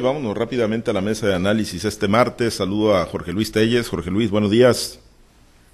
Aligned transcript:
Vámonos 0.00 0.36
rápidamente 0.36 0.92
a 0.92 0.94
la 0.94 1.00
mesa 1.00 1.26
de 1.26 1.34
análisis 1.34 1.84
este 1.84 2.06
martes. 2.06 2.54
Saludo 2.54 2.96
a 2.96 3.04
Jorge 3.04 3.32
Luis 3.32 3.50
Telles. 3.50 3.88
Jorge 3.88 4.12
Luis, 4.12 4.30
buenos 4.30 4.52
días. 4.52 5.00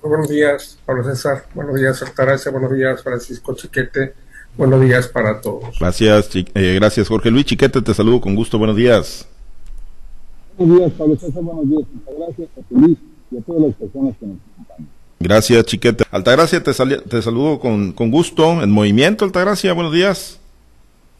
buenos 0.00 0.30
días, 0.30 0.78
Pablo 0.86 1.04
César. 1.04 1.44
Buenos 1.52 1.74
días, 1.74 2.00
Altagracia. 2.00 2.50
Buenos 2.50 2.72
días, 2.72 3.02
Francisco 3.02 3.54
Chiquete. 3.54 4.14
Buenos 4.56 4.80
días 4.80 5.08
para 5.08 5.42
todos. 5.42 5.78
Gracias, 5.78 6.30
eh, 6.34 6.74
gracias, 6.80 7.06
Jorge 7.06 7.30
Luis 7.30 7.44
Chiquete. 7.44 7.82
Te 7.82 7.92
saludo 7.92 8.22
con 8.22 8.34
gusto. 8.34 8.56
Buenos 8.56 8.76
días. 8.76 9.28
Buenos 10.56 10.78
días, 10.78 10.92
Pablo 10.92 11.16
César. 11.16 11.42
Buenos 11.42 11.68
días, 11.68 11.86
Altagracia, 12.08 12.46
Jorge 12.54 12.74
Luis 12.80 12.98
y 13.30 13.36
a 13.36 13.42
todas 13.42 13.62
las 13.62 13.74
personas 13.74 14.14
que 14.18 14.26
nos 14.26 14.36
acompañan. 14.54 14.88
Gracias, 15.20 15.64
Chiquete. 15.66 16.04
Altagracia, 16.10 16.62
te, 16.62 16.72
te 16.72 17.20
saludo 17.20 17.60
con, 17.60 17.92
con 17.92 18.10
gusto. 18.10 18.62
En 18.62 18.70
movimiento, 18.70 19.26
Altagracia. 19.26 19.74
Buenos 19.74 19.92
días. 19.92 20.40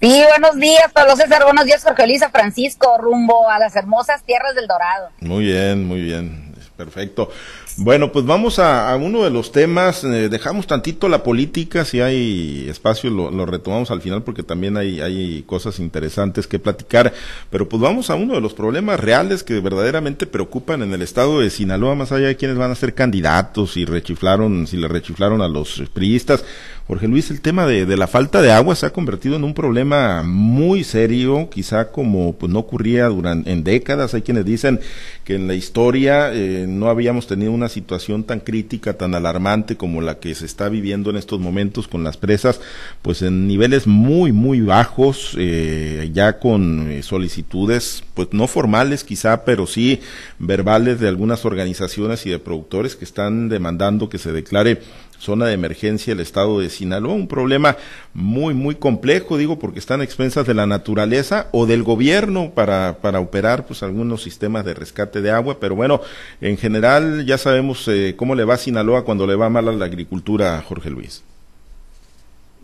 Sí, 0.00 0.22
buenos 0.28 0.56
días, 0.56 0.92
Pablo 0.92 1.16
César. 1.16 1.44
Buenos 1.44 1.64
días, 1.64 1.82
Jorge 1.82 2.06
Luis, 2.06 2.22
Francisco, 2.30 2.98
rumbo 2.98 3.48
a 3.48 3.58
las 3.58 3.74
hermosas 3.76 4.22
tierras 4.24 4.54
del 4.54 4.66
Dorado. 4.66 5.10
Muy 5.20 5.44
bien, 5.44 5.86
muy 5.86 6.02
bien. 6.02 6.54
Perfecto. 6.76 7.30
Bueno, 7.76 8.10
pues 8.10 8.24
vamos 8.24 8.58
a, 8.58 8.94
uno 8.96 9.22
de 9.22 9.30
los 9.30 9.52
temas. 9.52 10.02
Eh, 10.02 10.28
dejamos 10.28 10.66
tantito 10.66 11.08
la 11.08 11.22
política, 11.22 11.84
si 11.84 12.00
hay 12.00 12.66
espacio 12.68 13.10
lo, 13.10 13.46
retomamos 13.46 13.92
al 13.92 14.00
final 14.00 14.22
porque 14.24 14.42
también 14.42 14.76
hay, 14.76 15.42
cosas 15.46 15.78
interesantes 15.78 16.48
que 16.48 16.58
platicar. 16.58 17.12
Pero 17.50 17.68
pues 17.68 17.80
vamos 17.80 18.10
a 18.10 18.16
uno 18.16 18.34
de 18.34 18.40
los 18.40 18.54
problemas 18.54 18.98
reales 18.98 19.44
que 19.44 19.60
verdaderamente 19.60 20.26
preocupan 20.26 20.82
en 20.82 20.92
el 20.92 21.02
estado 21.02 21.40
de 21.40 21.50
Sinaloa, 21.50 21.94
más 21.94 22.10
allá 22.10 22.26
de 22.26 22.36
quienes 22.36 22.56
van 22.56 22.72
a 22.72 22.76
ser 22.76 22.94
candidatos 22.94 23.76
y 23.76 23.84
rechiflaron, 23.84 24.66
si 24.66 24.76
le 24.76 24.88
rechiflaron 24.88 25.42
a 25.42 25.48
los 25.48 25.82
priistas. 25.92 26.44
Jorge 26.86 27.08
Luis, 27.08 27.30
el 27.30 27.40
tema 27.40 27.66
de, 27.66 27.86
de 27.86 27.96
la 27.96 28.06
falta 28.06 28.42
de 28.42 28.52
agua 28.52 28.74
se 28.76 28.84
ha 28.84 28.92
convertido 28.92 29.36
en 29.36 29.44
un 29.44 29.54
problema 29.54 30.22
muy 30.22 30.84
serio, 30.84 31.48
quizá 31.50 31.90
como 31.90 32.34
pues 32.34 32.52
no 32.52 32.58
ocurría 32.58 33.06
durante 33.06 33.50
en 33.50 33.64
décadas. 33.64 34.12
Hay 34.12 34.20
quienes 34.20 34.44
dicen 34.44 34.80
que 35.24 35.36
en 35.36 35.48
la 35.48 35.54
historia 35.54 36.34
eh, 36.34 36.66
no 36.68 36.90
habíamos 36.90 37.26
tenido 37.26 37.52
una 37.52 37.70
situación 37.70 38.22
tan 38.24 38.40
crítica, 38.40 38.98
tan 38.98 39.14
alarmante 39.14 39.78
como 39.78 40.02
la 40.02 40.18
que 40.18 40.34
se 40.34 40.44
está 40.44 40.68
viviendo 40.68 41.08
en 41.08 41.16
estos 41.16 41.40
momentos 41.40 41.88
con 41.88 42.04
las 42.04 42.18
presas, 42.18 42.60
pues 43.00 43.22
en 43.22 43.48
niveles 43.48 43.86
muy, 43.86 44.32
muy 44.32 44.60
bajos, 44.60 45.34
eh, 45.38 46.10
ya 46.12 46.38
con 46.38 46.90
eh, 46.90 47.02
solicitudes, 47.02 48.04
pues 48.12 48.28
no 48.32 48.46
formales 48.46 49.04
quizá, 49.04 49.46
pero 49.46 49.66
sí 49.66 50.00
verbales 50.38 51.00
de 51.00 51.08
algunas 51.08 51.46
organizaciones 51.46 52.26
y 52.26 52.30
de 52.30 52.38
productores 52.38 52.94
que 52.94 53.06
están 53.06 53.48
demandando 53.48 54.10
que 54.10 54.18
se 54.18 54.32
declare 54.32 54.82
zona 55.18 55.46
de 55.46 55.54
emergencia 55.54 56.12
el 56.12 56.20
estado 56.20 56.60
de 56.60 56.68
Sinaloa, 56.74 57.14
un 57.14 57.28
problema 57.28 57.76
muy, 58.12 58.54
muy 58.54 58.74
complejo, 58.74 59.36
digo, 59.38 59.58
porque 59.58 59.78
están 59.78 60.02
expensas 60.02 60.46
de 60.46 60.54
la 60.54 60.66
naturaleza 60.66 61.48
o 61.52 61.66
del 61.66 61.82
gobierno 61.82 62.52
para, 62.54 62.98
para 63.00 63.20
operar 63.20 63.66
pues 63.66 63.82
algunos 63.82 64.22
sistemas 64.22 64.64
de 64.64 64.74
rescate 64.74 65.20
de 65.20 65.30
agua, 65.30 65.58
pero 65.60 65.74
bueno, 65.74 66.00
en 66.40 66.56
general 66.56 67.24
ya 67.26 67.38
sabemos 67.38 67.88
eh, 67.88 68.14
cómo 68.16 68.34
le 68.34 68.44
va 68.44 68.54
a 68.54 68.58
Sinaloa 68.58 69.04
cuando 69.04 69.26
le 69.26 69.34
va 69.34 69.48
mal 69.48 69.68
a 69.68 69.72
la 69.72 69.84
agricultura, 69.84 70.62
Jorge 70.66 70.90
Luis. 70.90 71.22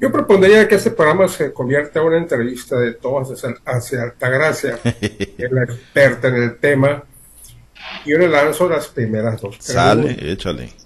Yo 0.00 0.10
propondría 0.10 0.66
que 0.66 0.76
este 0.76 0.92
programa 0.92 1.28
se 1.28 1.52
convierta 1.52 2.00
en 2.00 2.06
una 2.06 2.16
entrevista 2.16 2.78
de 2.78 2.92
todos 2.92 3.44
hacia 3.66 4.02
Altagracia, 4.02 4.78
que 4.82 5.34
es 5.36 5.52
la 5.52 5.64
experta 5.64 6.28
en 6.28 6.36
el 6.36 6.56
tema. 6.56 7.04
Yo 8.06 8.16
le 8.16 8.28
lanzo 8.28 8.68
las 8.68 8.88
primeras 8.88 9.40
dos. 9.40 9.56
Sale, 9.58 10.16
échale 10.32 10.79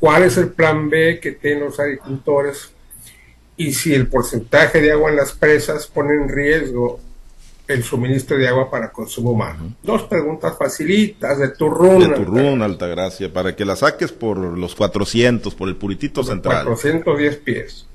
cuál 0.00 0.22
es 0.24 0.36
el 0.36 0.50
plan 0.50 0.88
B 0.90 1.20
que 1.20 1.32
tienen 1.32 1.64
los 1.64 1.78
agricultores 1.80 2.70
y 3.56 3.72
si 3.72 3.94
el 3.94 4.08
porcentaje 4.08 4.80
de 4.80 4.92
agua 4.92 5.10
en 5.10 5.16
las 5.16 5.32
presas 5.32 5.86
pone 5.86 6.14
en 6.14 6.28
riesgo 6.28 7.00
el 7.66 7.84
suministro 7.84 8.38
de 8.38 8.48
agua 8.48 8.70
para 8.70 8.90
consumo 8.90 9.32
humano. 9.32 9.74
Dos 9.82 10.04
preguntas 10.04 10.56
facilitas 10.58 11.38
de 11.38 11.48
turrón. 11.48 12.00
De 12.00 12.08
turrón, 12.08 12.62
Altagracia, 12.62 13.30
para 13.30 13.54
que 13.54 13.64
la 13.66 13.76
saques 13.76 14.10
por 14.10 14.38
los 14.38 14.74
400, 14.74 15.54
por 15.54 15.68
el 15.68 15.76
puritito 15.76 16.24
central. 16.24 16.64
410 16.64 17.36
pies. 17.38 17.86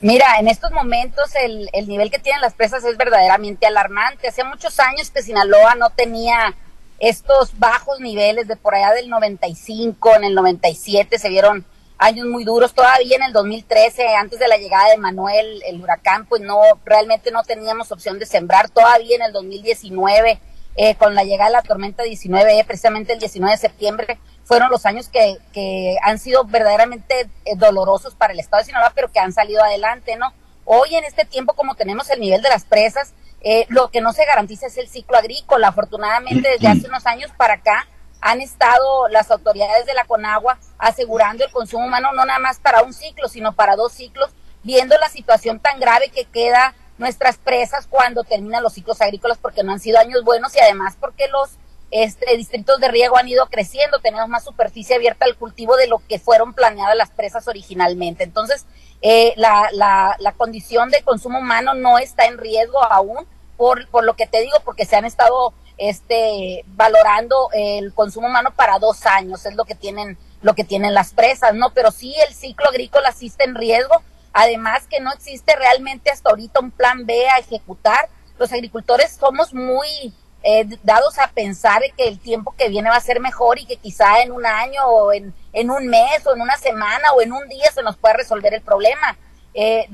Mira, 0.00 0.38
en 0.38 0.48
estos 0.48 0.70
momentos 0.70 1.34
el, 1.34 1.68
el 1.74 1.86
nivel 1.86 2.10
que 2.10 2.18
tienen 2.18 2.40
las 2.40 2.54
presas 2.54 2.82
es 2.84 2.96
verdaderamente 2.96 3.66
alarmante. 3.66 4.28
Hace 4.28 4.44
muchos 4.44 4.80
años 4.80 5.10
que 5.10 5.22
Sinaloa 5.22 5.74
no 5.74 5.90
tenía 5.90 6.54
estos 7.00 7.58
bajos 7.58 7.98
niveles 7.98 8.46
de 8.46 8.56
por 8.56 8.74
allá 8.74 8.92
del 8.92 9.08
95, 9.08 10.16
en 10.16 10.24
el 10.24 10.34
97 10.34 11.18
se 11.18 11.28
vieron 11.30 11.64
años 11.96 12.26
muy 12.26 12.44
duros. 12.44 12.74
Todavía 12.74 13.16
en 13.16 13.22
el 13.22 13.32
2013, 13.32 14.14
antes 14.16 14.38
de 14.38 14.48
la 14.48 14.58
llegada 14.58 14.90
de 14.90 14.98
Manuel, 14.98 15.62
el 15.66 15.82
huracán, 15.82 16.26
pues 16.26 16.42
no, 16.42 16.60
realmente 16.84 17.30
no 17.30 17.42
teníamos 17.42 17.90
opción 17.90 18.18
de 18.18 18.26
sembrar. 18.26 18.68
Todavía 18.68 19.16
en 19.16 19.22
el 19.22 19.32
2019, 19.32 20.40
eh, 20.76 20.94
con 20.96 21.14
la 21.14 21.24
llegada 21.24 21.50
de 21.50 21.56
la 21.56 21.62
tormenta 21.62 22.02
19, 22.02 22.64
precisamente 22.66 23.14
el 23.14 23.18
19 23.18 23.52
de 23.52 23.58
septiembre, 23.58 24.18
fueron 24.44 24.70
los 24.70 24.84
años 24.84 25.08
que, 25.08 25.38
que 25.54 25.96
han 26.02 26.18
sido 26.18 26.44
verdaderamente 26.44 27.30
eh, 27.44 27.56
dolorosos 27.56 28.14
para 28.14 28.34
el 28.34 28.40
estado 28.40 28.60
de 28.60 28.66
Sinaloa, 28.66 28.92
pero 28.94 29.10
que 29.10 29.20
han 29.20 29.32
salido 29.32 29.62
adelante, 29.62 30.16
¿no? 30.16 30.34
Hoy 30.66 30.94
en 30.94 31.04
este 31.04 31.24
tiempo, 31.24 31.54
como 31.54 31.76
tenemos 31.76 32.10
el 32.10 32.20
nivel 32.20 32.42
de 32.42 32.50
las 32.50 32.64
presas, 32.64 33.14
eh, 33.42 33.66
lo 33.68 33.90
que 33.90 34.00
no 34.00 34.12
se 34.12 34.24
garantiza 34.24 34.66
es 34.66 34.76
el 34.76 34.88
ciclo 34.88 35.16
agrícola. 35.16 35.68
Afortunadamente, 35.68 36.48
desde 36.50 36.68
hace 36.68 36.88
unos 36.88 37.06
años 37.06 37.30
para 37.36 37.54
acá, 37.54 37.86
han 38.20 38.40
estado 38.40 39.08
las 39.08 39.30
autoridades 39.30 39.86
de 39.86 39.94
la 39.94 40.04
Conagua 40.04 40.58
asegurando 40.78 41.44
el 41.44 41.50
consumo 41.50 41.86
humano 41.86 42.12
no 42.12 42.24
nada 42.24 42.38
más 42.38 42.58
para 42.58 42.82
un 42.82 42.92
ciclo, 42.92 43.28
sino 43.28 43.52
para 43.52 43.76
dos 43.76 43.92
ciclos, 43.92 44.30
viendo 44.62 44.96
la 44.98 45.08
situación 45.08 45.58
tan 45.58 45.80
grave 45.80 46.10
que 46.10 46.26
queda 46.26 46.74
nuestras 46.98 47.38
presas 47.38 47.86
cuando 47.86 48.24
terminan 48.24 48.62
los 48.62 48.74
ciclos 48.74 49.00
agrícolas 49.00 49.38
porque 49.38 49.62
no 49.62 49.72
han 49.72 49.80
sido 49.80 49.98
años 49.98 50.22
buenos 50.22 50.54
y 50.54 50.60
además 50.60 50.98
porque 51.00 51.28
los 51.28 51.52
este, 51.90 52.36
distritos 52.36 52.78
de 52.78 52.88
riego 52.88 53.16
han 53.16 53.26
ido 53.26 53.46
creciendo, 53.46 53.98
tenemos 54.00 54.28
más 54.28 54.44
superficie 54.44 54.96
abierta 54.96 55.24
al 55.24 55.36
cultivo 55.36 55.76
de 55.76 55.88
lo 55.88 56.02
que 56.06 56.18
fueron 56.18 56.52
planeadas 56.52 56.96
las 56.96 57.10
presas 57.10 57.48
originalmente. 57.48 58.22
Entonces, 58.22 58.66
eh, 59.02 59.32
la, 59.36 59.70
la, 59.72 60.16
la, 60.18 60.32
condición 60.32 60.90
de 60.90 61.02
consumo 61.02 61.38
humano 61.38 61.74
no 61.74 61.98
está 61.98 62.26
en 62.26 62.38
riesgo 62.38 62.82
aún, 62.82 63.26
por, 63.56 63.88
por 63.88 64.04
lo 64.04 64.14
que 64.14 64.26
te 64.26 64.40
digo, 64.42 64.56
porque 64.64 64.84
se 64.84 64.96
han 64.96 65.04
estado 65.04 65.54
este, 65.78 66.64
valorando 66.68 67.48
el 67.52 67.94
consumo 67.94 68.26
humano 68.26 68.52
para 68.54 68.78
dos 68.78 69.06
años, 69.06 69.46
es 69.46 69.54
lo 69.54 69.64
que 69.64 69.74
tienen, 69.74 70.18
lo 70.42 70.54
que 70.54 70.64
tienen 70.64 70.92
las 70.92 71.14
presas, 71.14 71.54
¿no? 71.54 71.70
Pero 71.70 71.90
sí 71.90 72.14
el 72.28 72.34
ciclo 72.34 72.68
agrícola 72.68 73.12
sí 73.12 73.28
está 73.28 73.44
en 73.44 73.54
riesgo, 73.54 74.02
además 74.32 74.86
que 74.86 75.00
no 75.00 75.10
existe 75.12 75.56
realmente 75.56 76.10
hasta 76.10 76.30
ahorita 76.30 76.60
un 76.60 76.70
plan 76.70 77.06
B 77.06 77.28
a 77.28 77.38
ejecutar. 77.38 78.08
Los 78.38 78.52
agricultores 78.52 79.12
somos 79.18 79.54
muy 79.54 80.12
eh, 80.42 80.66
dados 80.82 81.18
a 81.18 81.28
pensar 81.28 81.82
que 81.96 82.08
el 82.08 82.18
tiempo 82.18 82.54
que 82.56 82.68
viene 82.68 82.88
va 82.88 82.96
a 82.96 83.00
ser 83.00 83.20
mejor 83.20 83.58
y 83.58 83.66
que 83.66 83.76
quizá 83.76 84.22
en 84.22 84.32
un 84.32 84.46
año 84.46 84.84
o 84.86 85.12
en, 85.12 85.34
en 85.52 85.70
un 85.70 85.86
mes 85.86 86.26
o 86.26 86.34
en 86.34 86.40
una 86.40 86.56
semana 86.56 87.12
o 87.12 87.20
en 87.20 87.32
un 87.32 87.46
día 87.48 87.70
se 87.72 87.82
nos 87.82 87.96
pueda 87.96 88.14
resolver 88.14 88.54
el 88.54 88.62
problema. 88.62 89.18
Eh, 89.52 89.86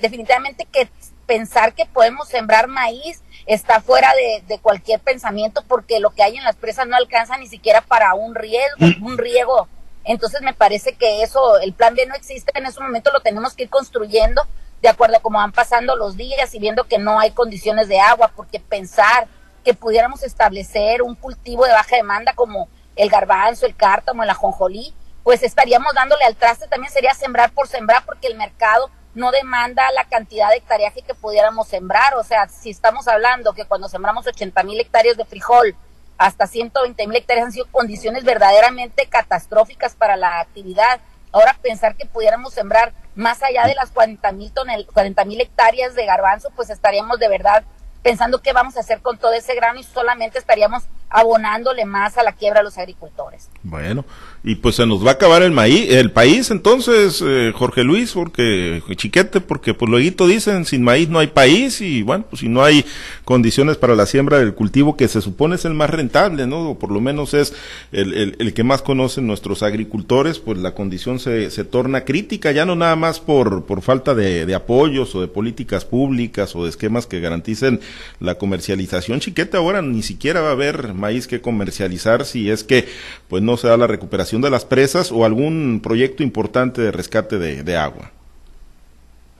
definitivamente 0.00 0.66
que 0.66 0.88
pensar 1.26 1.72
que 1.72 1.86
podemos 1.86 2.28
sembrar 2.28 2.66
maíz 2.66 3.22
está 3.46 3.80
fuera 3.80 4.12
de, 4.14 4.42
de, 4.46 4.58
cualquier 4.58 5.00
pensamiento 5.00 5.62
porque 5.68 6.00
lo 6.00 6.10
que 6.10 6.22
hay 6.22 6.36
en 6.36 6.44
las 6.44 6.56
presas 6.56 6.86
no 6.86 6.96
alcanza 6.96 7.38
ni 7.38 7.46
siquiera 7.46 7.80
para 7.80 8.14
un 8.14 8.34
riego, 8.34 8.76
un 9.00 9.16
riego. 9.16 9.68
Entonces 10.04 10.42
me 10.42 10.52
parece 10.52 10.94
que 10.96 11.22
eso, 11.22 11.58
el 11.60 11.72
plan 11.72 11.94
B 11.94 12.04
no 12.06 12.14
existe, 12.14 12.52
en 12.54 12.66
ese 12.66 12.80
momento 12.80 13.10
lo 13.10 13.20
tenemos 13.20 13.54
que 13.54 13.62
ir 13.62 13.70
construyendo 13.70 14.42
de 14.82 14.90
acuerdo 14.90 15.16
a 15.16 15.20
cómo 15.20 15.38
van 15.38 15.52
pasando 15.52 15.96
los 15.96 16.14
días 16.18 16.54
y 16.54 16.58
viendo 16.58 16.84
que 16.84 16.98
no 16.98 17.18
hay 17.18 17.30
condiciones 17.30 17.88
de 17.88 18.00
agua, 18.00 18.32
porque 18.36 18.60
pensar 18.60 19.28
que 19.64 19.74
pudiéramos 19.74 20.22
establecer 20.22 21.02
un 21.02 21.14
cultivo 21.14 21.64
de 21.64 21.72
baja 21.72 21.96
demanda 21.96 22.34
como 22.34 22.68
el 22.96 23.08
garbanzo, 23.08 23.66
el 23.66 23.74
cártamo, 23.74 24.22
el 24.22 24.30
ajonjolí, 24.30 24.94
pues 25.22 25.42
estaríamos 25.42 25.94
dándole 25.94 26.24
al 26.24 26.36
traste, 26.36 26.68
también 26.68 26.92
sería 26.92 27.14
sembrar 27.14 27.50
por 27.52 27.66
sembrar 27.66 28.04
porque 28.04 28.28
el 28.28 28.36
mercado 28.36 28.90
no 29.14 29.30
demanda 29.30 29.90
la 29.92 30.04
cantidad 30.04 30.50
de 30.50 30.56
hectareaje 30.56 31.02
que 31.02 31.14
pudiéramos 31.14 31.68
sembrar, 31.68 32.14
o 32.14 32.24
sea, 32.24 32.48
si 32.48 32.70
estamos 32.70 33.08
hablando 33.08 33.54
que 33.54 33.64
cuando 33.64 33.88
sembramos 33.88 34.26
80 34.26 34.62
mil 34.64 34.78
hectáreas 34.80 35.16
de 35.16 35.24
frijol, 35.24 35.76
hasta 36.18 36.46
120 36.46 37.06
mil 37.06 37.16
hectáreas 37.16 37.46
han 37.46 37.52
sido 37.52 37.66
condiciones 37.70 38.24
verdaderamente 38.24 39.06
catastróficas 39.06 39.94
para 39.94 40.16
la 40.16 40.40
actividad. 40.40 41.00
Ahora 41.32 41.56
pensar 41.60 41.96
que 41.96 42.06
pudiéramos 42.06 42.54
sembrar 42.54 42.92
más 43.16 43.42
allá 43.42 43.66
de 43.66 43.74
las 43.74 43.90
40 43.90 44.30
mil 44.32 44.52
40 44.92 45.24
mil 45.24 45.40
hectáreas 45.40 45.94
de 45.94 46.06
garbanzo, 46.06 46.50
pues 46.54 46.70
estaríamos 46.70 47.18
de 47.18 47.28
verdad 47.28 47.64
pensando 48.04 48.42
qué 48.42 48.52
vamos 48.52 48.76
a 48.76 48.80
hacer 48.80 49.00
con 49.00 49.16
todo 49.16 49.32
ese 49.32 49.54
grano 49.54 49.80
y 49.80 49.82
solamente 49.82 50.38
estaríamos 50.38 50.84
abonándole 51.14 51.84
más 51.84 52.18
a 52.18 52.24
la 52.24 52.32
quiebra 52.32 52.58
de 52.60 52.64
los 52.64 52.76
agricultores. 52.76 53.48
Bueno, 53.62 54.04
y 54.42 54.56
pues 54.56 54.74
se 54.74 54.84
nos 54.84 55.06
va 55.06 55.10
a 55.10 55.14
acabar 55.14 55.42
el 55.42 55.52
maíz, 55.52 55.88
el 55.90 56.10
país 56.10 56.50
entonces, 56.50 57.22
eh, 57.24 57.52
Jorge 57.54 57.84
Luis, 57.84 58.12
porque 58.12 58.82
chiquete, 58.96 59.40
porque 59.40 59.74
pues 59.74 59.88
luego 59.88 60.26
dicen, 60.26 60.64
sin 60.64 60.82
maíz 60.82 61.08
no 61.08 61.20
hay 61.20 61.28
país 61.28 61.80
y 61.80 62.02
bueno, 62.02 62.24
pues 62.28 62.40
si 62.40 62.48
no 62.48 62.64
hay 62.64 62.84
condiciones 63.24 63.76
para 63.76 63.94
la 63.94 64.06
siembra 64.06 64.38
del 64.38 64.54
cultivo 64.54 64.96
que 64.96 65.06
se 65.06 65.20
supone 65.20 65.54
es 65.54 65.64
el 65.64 65.74
más 65.74 65.88
rentable, 65.88 66.48
¿no? 66.48 66.70
O 66.70 66.78
por 66.80 66.90
lo 66.90 67.00
menos 67.00 67.32
es 67.32 67.54
el, 67.92 68.34
el, 68.38 68.52
que 68.52 68.64
más 68.64 68.82
conocen 68.82 69.26
nuestros 69.26 69.62
agricultores, 69.62 70.40
pues 70.40 70.58
la 70.58 70.74
condición 70.74 71.20
se, 71.20 71.50
se 71.52 71.62
torna 71.62 72.04
crítica, 72.04 72.50
ya 72.50 72.66
no 72.66 72.74
nada 72.74 72.96
más 72.96 73.20
por, 73.20 73.66
por 73.66 73.82
falta 73.82 74.16
de, 74.16 74.46
de 74.46 74.54
apoyos 74.56 75.14
o 75.14 75.20
de 75.20 75.28
políticas 75.28 75.84
públicas 75.84 76.56
o 76.56 76.64
de 76.64 76.70
esquemas 76.70 77.06
que 77.06 77.20
garanticen 77.20 77.80
la 78.18 78.34
comercialización. 78.34 79.20
Chiquete 79.20 79.56
ahora 79.56 79.80
ni 79.80 80.02
siquiera 80.02 80.40
va 80.40 80.48
a 80.48 80.52
haber 80.52 80.92
maíz 81.04 81.26
que 81.26 81.42
comercializar 81.42 82.24
si 82.24 82.50
es 82.50 82.64
que 82.64 82.86
pues 83.28 83.42
no 83.42 83.58
se 83.58 83.68
da 83.68 83.76
la 83.76 83.86
recuperación 83.86 84.40
de 84.40 84.48
las 84.48 84.64
presas 84.64 85.12
o 85.12 85.26
algún 85.26 85.80
proyecto 85.82 86.22
importante 86.22 86.80
de 86.80 86.90
rescate 86.90 87.38
de, 87.38 87.76
agua. 87.76 88.10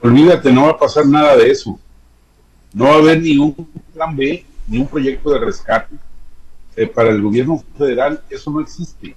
Olvídate, 0.01 0.51
no 0.51 0.65
va 0.65 0.71
a 0.71 0.77
pasar 0.77 1.07
nada 1.07 1.35
de 1.35 1.49
eso. 1.49 1.79
No 2.71 2.85
va 2.85 2.95
a 2.95 2.97
haber 2.97 3.21
ni 3.21 3.37
un 3.37 3.55
plan 3.93 4.15
B, 4.15 4.45
ni 4.67 4.77
un 4.77 4.87
proyecto 4.87 5.31
de 5.31 5.39
rescate. 5.39 5.95
Eh, 6.75 6.85
para 6.85 7.09
el 7.09 7.21
gobierno 7.21 7.63
federal 7.77 8.21
eso 8.29 8.51
no 8.51 8.61
existe. 8.61 9.15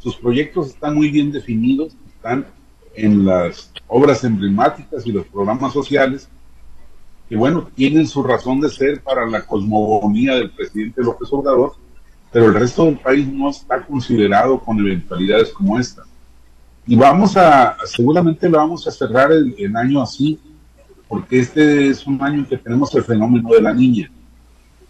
Sus 0.00 0.16
proyectos 0.16 0.68
están 0.68 0.94
muy 0.94 1.10
bien 1.10 1.30
definidos, 1.30 1.94
están 2.16 2.46
en 2.94 3.24
las 3.24 3.70
obras 3.86 4.24
emblemáticas 4.24 5.06
y 5.06 5.12
los 5.12 5.26
programas 5.26 5.72
sociales, 5.72 6.28
que 7.30 7.36
bueno, 7.36 7.70
tienen 7.76 8.08
su 8.08 8.24
razón 8.24 8.60
de 8.60 8.68
ser 8.68 9.04
para 9.04 9.24
la 9.24 9.46
cosmogonía 9.46 10.34
del 10.34 10.50
presidente 10.50 11.00
López 11.00 11.28
Obrador, 11.30 11.74
pero 12.32 12.46
el 12.46 12.54
resto 12.54 12.86
del 12.86 12.98
país 12.98 13.28
no 13.32 13.50
está 13.50 13.86
considerado 13.86 14.58
con 14.58 14.80
eventualidades 14.80 15.50
como 15.50 15.78
esta. 15.78 16.02
Y 16.88 16.96
vamos 16.96 17.36
a, 17.36 17.76
seguramente 17.84 18.48
lo 18.48 18.58
vamos 18.58 18.84
a 18.88 18.90
cerrar 18.90 19.30
el, 19.30 19.76
año 19.76 20.02
así, 20.02 20.40
porque 21.06 21.38
este 21.38 21.90
es 21.90 22.04
un 22.04 22.20
año 22.20 22.40
en 22.40 22.46
que 22.46 22.58
tenemos 22.58 22.92
el 22.96 23.04
fenómeno 23.04 23.50
de 23.50 23.62
la 23.62 23.72
niña. 23.72 24.10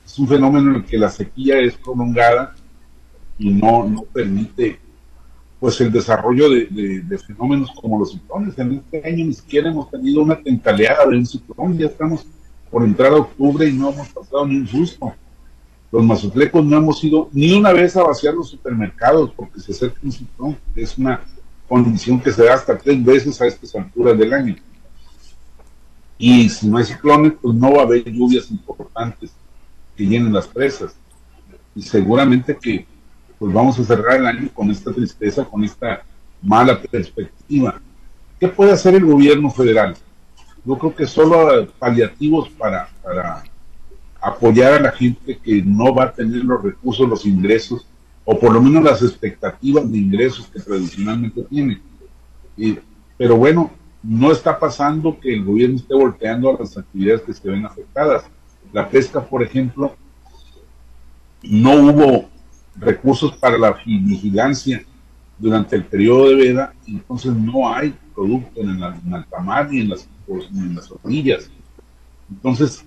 Es 0.03 0.19
un 0.19 0.27
fenómeno 0.27 0.71
en 0.71 0.77
el 0.77 0.85
que 0.87 0.97
la 0.97 1.11
sequía 1.11 1.59
es 1.59 1.75
prolongada 1.77 2.55
y 3.39 3.51
no, 3.51 3.87
no 3.87 4.05
permite 4.05 4.81
pues 5.61 5.79
el 5.83 5.93
desarrollo 5.93 6.49
de, 6.49 7.19
fenómenos 7.27 7.71
como 7.73 7.99
los 7.99 8.13
ciclones. 8.13 8.59
En 8.59 8.73
este 8.73 9.07
año 9.07 9.27
ni 9.27 9.35
siquiera 9.35 9.71
hemos 9.71 9.91
tenido 9.91 10.23
una 10.23 10.41
tentaleada 10.41 11.07
de 11.07 11.19
un 11.19 11.27
ciclón, 11.27 11.77
ya 11.77 11.87
estamos 11.87 12.27
por 12.71 12.83
entrar 12.83 13.13
a 13.13 13.17
octubre 13.17 13.69
y 13.69 13.75
no 13.75 13.91
hemos 13.93 14.09
pasado 14.09 14.47
ni 14.47 14.57
un 14.57 14.67
susto. 14.67 15.13
Los 15.93 16.05
mazotlecos 16.05 16.65
no 16.65 16.77
hemos 16.79 17.05
ido 17.05 17.29
ni 17.33 17.53
una 17.53 17.73
vez 17.73 17.95
a 17.97 18.05
vaciar 18.05 18.33
los 18.33 18.49
supermercados 18.49 19.33
porque 19.37 19.61
se 19.61 19.73
acerca 19.73 20.01
un 20.03 20.13
ciclón. 20.13 20.57
Es 20.75 20.97
una 20.97 21.21
condición 21.69 22.21
que 22.21 22.33
se 22.33 22.45
da 22.45 22.55
hasta 22.55 22.79
tres 22.79 23.05
veces 23.05 23.39
a 23.41 23.47
estas 23.47 23.75
alturas 23.75 24.17
del 24.17 24.33
año. 24.33 24.57
Y 26.17 26.49
si 26.49 26.69
no 26.69 26.79
hay 26.79 26.85
ciclones, 26.85 27.35
pues 27.41 27.55
no 27.55 27.73
va 27.73 27.81
a 27.81 27.85
haber 27.85 28.05
lluvias 28.05 28.51
importantes 28.51 29.33
que 29.97 30.07
llenen 30.07 30.33
las 30.33 30.47
presas. 30.47 30.95
Y 31.75 31.83
seguramente 31.83 32.57
que 32.57 32.87
pues 33.41 33.55
vamos 33.55 33.79
a 33.79 33.85
cerrar 33.85 34.19
el 34.19 34.27
año 34.27 34.51
con 34.53 34.71
esta 34.71 34.93
tristeza, 34.93 35.47
con 35.47 35.65
esta 35.65 36.03
mala 36.43 36.79
perspectiva. 36.79 37.81
¿Qué 38.39 38.49
puede 38.49 38.73
hacer 38.73 38.95
el 38.95 39.07
gobierno 39.07 39.51
federal? 39.51 39.97
Yo 40.63 40.77
creo 40.77 40.95
que 40.95 41.07
solo 41.07 41.67
paliativos 41.79 42.51
para, 42.51 42.91
para 43.03 43.43
apoyar 44.21 44.75
a 44.75 44.81
la 44.81 44.93
gente 44.93 45.39
que 45.39 45.63
no 45.63 45.95
va 45.95 46.05
a 46.05 46.13
tener 46.13 46.45
los 46.45 46.63
recursos, 46.63 47.09
los 47.09 47.25
ingresos, 47.25 47.87
o 48.27 48.39
por 48.39 48.53
lo 48.53 48.61
menos 48.61 48.85
las 48.85 49.01
expectativas 49.01 49.91
de 49.91 49.97
ingresos 49.97 50.47
que 50.53 50.61
tradicionalmente 50.61 51.43
tiene. 51.45 51.81
pero 53.17 53.37
bueno, 53.37 53.71
no 54.03 54.33
está 54.33 54.59
pasando 54.59 55.19
que 55.19 55.33
el 55.33 55.47
gobierno 55.47 55.77
esté 55.77 55.95
volteando 55.95 56.51
a 56.51 56.61
las 56.61 56.77
actividades 56.77 57.23
que 57.23 57.33
se 57.33 57.49
ven 57.49 57.65
afectadas. 57.65 58.25
La 58.71 58.87
pesca, 58.87 59.23
por 59.23 59.43
ejemplo, 59.43 59.97
no 61.43 61.73
hubo 61.73 62.30
recursos 62.81 63.37
para 63.37 63.59
la 63.59 63.77
vigilancia 63.85 64.83
durante 65.39 65.77
el 65.77 65.85
periodo 65.85 66.31
de 66.31 66.35
veda, 66.35 66.75
entonces 66.87 67.33
no 67.35 67.73
hay 67.73 67.95
producto 68.15 68.61
en, 68.61 68.71
el 68.71 68.83
alta 68.83 69.41
mar 69.41 69.69
ni 69.71 69.81
en 69.81 69.91
las, 69.91 70.09
en 70.29 70.75
las 70.75 70.91
orillas. 71.03 71.51
Entonces, 72.31 72.85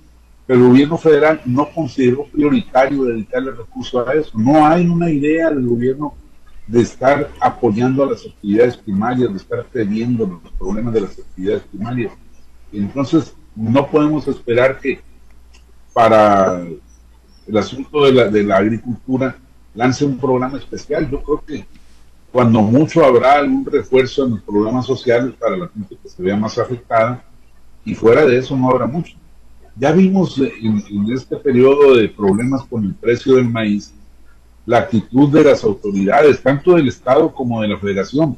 el 0.47 0.59
gobierno 0.61 0.97
federal 0.97 1.41
no 1.45 1.69
consideró 1.69 2.25
prioritario 2.25 3.05
dedicarle 3.05 3.51
recursos 3.51 4.07
a 4.07 4.13
eso. 4.13 4.31
No 4.35 4.65
hay 4.65 4.87
una 4.87 5.09
idea 5.09 5.49
del 5.49 5.65
gobierno 5.65 6.13
de 6.67 6.81
estar 6.81 7.29
apoyando 7.39 8.03
a 8.03 8.11
las 8.11 8.25
actividades 8.25 8.77
primarias, 8.77 9.31
de 9.31 9.37
estar 9.37 9.65
previendo 9.65 10.25
los 10.25 10.51
problemas 10.53 10.93
de 10.93 11.01
las 11.01 11.19
actividades 11.19 11.63
primarias. 11.63 12.13
entonces 12.71 13.35
no 13.55 13.87
podemos 13.87 14.27
esperar 14.27 14.79
que 14.79 14.99
para 15.93 16.65
el 17.47 17.57
asunto 17.57 18.05
de 18.05 18.13
la, 18.13 18.27
de 18.29 18.43
la 18.43 18.57
agricultura 18.57 19.37
lance 19.73 20.05
un 20.05 20.17
programa 20.17 20.57
especial. 20.57 21.09
Yo 21.09 21.21
creo 21.23 21.43
que 21.45 21.65
cuando 22.31 22.61
mucho 22.61 23.05
habrá 23.05 23.33
algún 23.33 23.65
refuerzo 23.65 24.25
en 24.25 24.31
los 24.31 24.41
programas 24.41 24.85
sociales 24.85 25.33
para 25.39 25.55
la 25.55 25.67
gente 25.69 25.97
que 26.01 26.09
se 26.09 26.23
vea 26.23 26.35
más 26.35 26.57
afectada 26.57 27.23
y 27.85 27.93
fuera 27.93 28.25
de 28.25 28.37
eso 28.37 28.55
no 28.55 28.69
habrá 28.69 28.87
mucho. 28.87 29.15
Ya 29.75 29.91
vimos 29.91 30.39
en, 30.39 31.11
este 31.11 31.35
periodo 31.37 31.95
de 31.95 32.09
problemas 32.09 32.63
con 32.63 32.85
el 32.85 32.93
precio 32.93 33.35
del 33.35 33.49
maíz 33.49 33.93
la 34.65 34.79
actitud 34.79 35.29
de 35.29 35.43
las 35.43 35.63
autoridades, 35.63 36.41
tanto 36.41 36.75
del 36.75 36.87
Estado 36.87 37.33
como 37.33 37.61
de 37.61 37.67
la 37.67 37.77
Federación, 37.77 38.37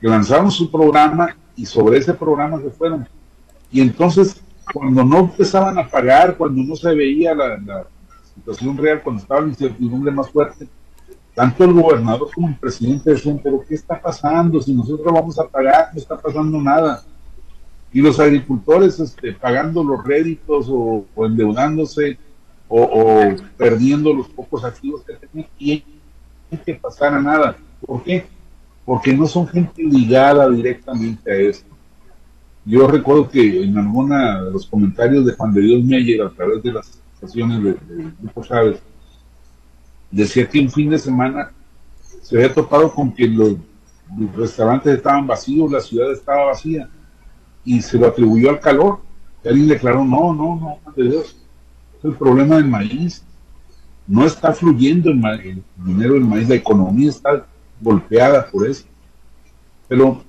que 0.00 0.08
lanzaron 0.08 0.50
su 0.50 0.70
programa 0.70 1.36
y 1.56 1.66
sobre 1.66 1.98
ese 1.98 2.14
programa 2.14 2.60
se 2.60 2.70
fueron. 2.70 3.08
Y 3.70 3.80
entonces, 3.80 4.40
cuando 4.72 5.04
no 5.04 5.18
empezaban 5.20 5.78
a 5.78 5.88
pagar, 5.88 6.36
cuando 6.36 6.62
no 6.62 6.76
se 6.76 6.94
veía 6.94 7.34
la, 7.34 7.86
situación 8.34 8.76
real, 8.76 9.02
cuando 9.02 9.22
estaba 9.22 9.40
la 9.40 9.48
incertidumbre 9.48 10.10
más 10.12 10.30
fuerte, 10.30 10.68
tanto 11.34 11.64
el 11.64 11.72
gobernador 11.72 12.28
como 12.34 12.48
el 12.48 12.56
presidente 12.56 13.10
decían, 13.10 13.40
pero 13.42 13.64
¿qué 13.66 13.74
está 13.74 14.00
pasando? 14.00 14.60
Si 14.60 14.74
nosotros 14.74 15.12
vamos 15.12 15.38
a 15.38 15.48
pagar, 15.48 15.90
no 15.92 15.98
está 15.98 16.18
pasando 16.18 16.60
nada 16.60 17.02
y 17.92 18.00
los 18.00 18.18
agricultores 18.18 18.98
este, 19.00 19.32
pagando 19.32 19.84
los 19.84 20.02
réditos 20.04 20.66
o, 20.70 21.04
endeudándose 21.16 22.18
o, 22.68 23.34
perdiendo 23.56 24.14
los 24.14 24.28
pocos 24.28 24.64
activos 24.64 25.02
que 25.04 25.14
tenían 25.14 25.48
y 25.58 25.84
que 26.64 26.74
pasar 26.74 27.14
a 27.14 27.20
nada. 27.20 27.56
¿Por 27.84 28.02
qué? 28.02 28.26
Porque 28.84 29.14
no 29.14 29.26
son 29.26 29.46
gente 29.46 29.82
ligada 29.82 30.48
directamente 30.48 31.30
a 31.30 31.34
esto. 31.34 31.68
Yo 32.64 32.86
recuerdo 32.86 33.28
que 33.28 33.62
en 33.62 33.76
alguna 33.76 34.42
de 34.44 34.52
los 34.52 34.66
comentarios 34.66 35.26
de 35.26 35.34
Juan 35.34 35.52
de 35.52 35.60
Dios 35.60 35.84
Meyer 35.84 36.22
a 36.22 36.30
través 36.30 36.62
de 36.62 36.72
las 36.72 37.01
estaciones 37.22 37.62
de, 37.62 37.76
Grupo 38.20 38.42
Chávez, 38.42 38.80
decía 40.10 40.48
que 40.48 40.60
un 40.60 40.70
fin 40.70 40.90
de 40.90 40.98
semana 40.98 41.52
se 42.20 42.36
había 42.36 42.52
topado 42.52 42.92
con 42.92 43.12
que 43.12 43.28
los 43.28 43.56
restaurantes 44.36 44.96
estaban 44.96 45.26
vacíos, 45.26 45.70
la 45.70 45.80
ciudad 45.80 46.12
estaba 46.12 46.46
vacía 46.46 46.88
y 47.64 47.80
se 47.80 47.98
lo 47.98 48.08
atribuyó 48.08 48.50
al 48.50 48.60
calor. 48.60 49.00
Y 49.44 49.48
alguien 49.48 49.68
declaró, 49.68 50.04
no, 50.04 50.34
no, 50.34 50.56
no, 50.56 50.92
de 50.94 51.04
Dios, 51.04 51.36
es 51.98 52.04
el 52.04 52.14
problema 52.14 52.56
del 52.56 52.66
maíz. 52.66 53.24
No 54.06 54.26
está 54.26 54.52
fluyendo 54.52 55.10
el, 55.10 55.62
dinero 55.76 56.14
del 56.14 56.24
maíz, 56.24 56.48
la 56.48 56.56
economía 56.56 57.08
está 57.08 57.46
golpeada 57.80 58.46
por 58.50 58.68
eso. 58.68 58.84
Pero 59.88 60.22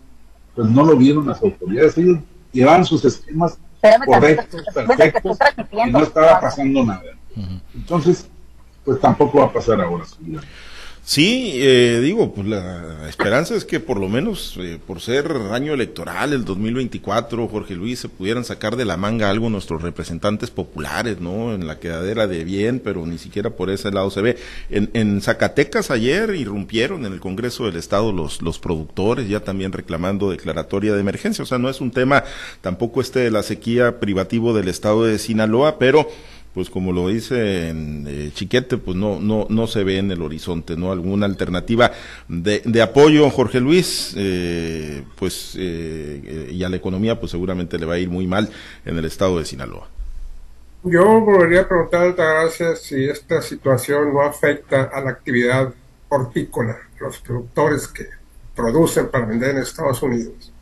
pues 0.55 0.69
no 0.69 0.85
lo 0.85 0.95
vieron 0.95 1.27
las 1.27 1.41
autoridades, 1.41 1.97
ellos 1.97 2.19
llevaban 2.51 2.85
sus 2.85 3.03
esquemas 3.03 3.57
correctos, 4.05 4.63
perfectos, 4.73 5.37
y 5.71 5.91
no 5.91 6.03
estaba 6.03 6.39
pasando 6.39 6.85
nada. 6.85 7.03
Entonces, 7.73 8.27
pues 8.83 8.99
tampoco 8.99 9.39
va 9.39 9.45
a 9.45 9.53
pasar 9.53 9.81
ahora. 9.81 10.05
Sí, 11.05 11.51
eh, 11.55 11.99
digo, 12.01 12.33
pues 12.33 12.47
la 12.47 13.09
esperanza 13.09 13.55
es 13.55 13.65
que 13.65 13.81
por 13.81 13.99
lo 13.99 14.07
menos 14.07 14.55
eh, 14.57 14.79
por 14.87 15.01
ser 15.01 15.29
año 15.51 15.73
electoral, 15.73 16.31
el 16.31 16.45
2024, 16.45 17.49
Jorge 17.49 17.75
Luis, 17.75 17.99
se 17.99 18.07
pudieran 18.07 18.45
sacar 18.45 18.77
de 18.77 18.85
la 18.85 18.95
manga 18.95 19.29
algo 19.29 19.49
nuestros 19.49 19.81
representantes 19.81 20.49
populares, 20.49 21.19
¿no? 21.19 21.53
En 21.53 21.67
la 21.67 21.77
quedadera 21.77 22.25
de 22.25 22.45
bien, 22.45 22.79
pero 22.79 23.05
ni 23.05 23.17
siquiera 23.17 23.49
por 23.49 23.69
ese 23.69 23.91
lado 23.91 24.09
se 24.11 24.21
ve. 24.21 24.37
En, 24.69 24.91
en 24.93 25.21
Zacatecas 25.21 25.91
ayer 25.91 26.33
irrumpieron 26.35 27.05
en 27.05 27.11
el 27.11 27.19
Congreso 27.19 27.65
del 27.65 27.75
Estado 27.75 28.13
los, 28.13 28.41
los 28.41 28.59
productores, 28.59 29.27
ya 29.27 29.41
también 29.41 29.73
reclamando 29.73 30.31
declaratoria 30.31 30.93
de 30.93 31.01
emergencia. 31.01 31.43
O 31.43 31.47
sea, 31.47 31.57
no 31.57 31.69
es 31.69 31.81
un 31.81 31.91
tema 31.91 32.23
tampoco 32.61 33.01
este 33.01 33.19
de 33.19 33.31
la 33.31 33.43
sequía 33.43 33.99
privativo 33.99 34.53
del 34.53 34.69
Estado 34.69 35.03
de 35.03 35.19
Sinaloa, 35.19 35.77
pero 35.79 36.07
pues 36.53 36.69
como 36.69 36.91
lo 36.91 37.07
dice 37.07 37.71
eh, 37.71 38.31
Chiquete, 38.33 38.77
pues 38.77 38.95
no, 38.95 39.19
no, 39.19 39.47
no 39.49 39.67
se 39.67 39.83
ve 39.83 39.97
en 39.97 40.11
el 40.11 40.21
horizonte, 40.21 40.77
¿no? 40.77 40.91
Alguna 40.91 41.25
alternativa 41.25 41.91
de, 42.27 42.61
de 42.63 42.81
apoyo, 42.81 43.29
Jorge 43.29 43.59
Luis, 43.59 44.13
eh, 44.15 45.03
pues, 45.17 45.55
eh, 45.57 46.49
y 46.51 46.63
a 46.63 46.69
la 46.69 46.75
economía, 46.75 47.19
pues 47.19 47.31
seguramente 47.31 47.79
le 47.79 47.85
va 47.85 47.95
a 47.95 47.99
ir 47.99 48.09
muy 48.09 48.27
mal 48.27 48.49
en 48.85 48.97
el 48.97 49.05
estado 49.05 49.39
de 49.39 49.45
Sinaloa. 49.45 49.87
Yo 50.83 51.21
volvería 51.21 51.61
a 51.61 51.67
preguntar 51.67 52.01
a 52.01 52.05
Altagracia 52.05 52.75
si 52.75 53.05
esta 53.05 53.41
situación 53.41 54.13
no 54.13 54.21
afecta 54.21 54.83
a 54.83 55.01
la 55.01 55.11
actividad 55.11 55.73
hortícola, 56.09 56.77
los 56.99 57.17
productores 57.19 57.87
que 57.87 58.05
producen 58.55 59.09
para 59.09 59.25
vender 59.25 59.51
en 59.51 59.63
Estados 59.63 60.03
Unidos. 60.03 60.52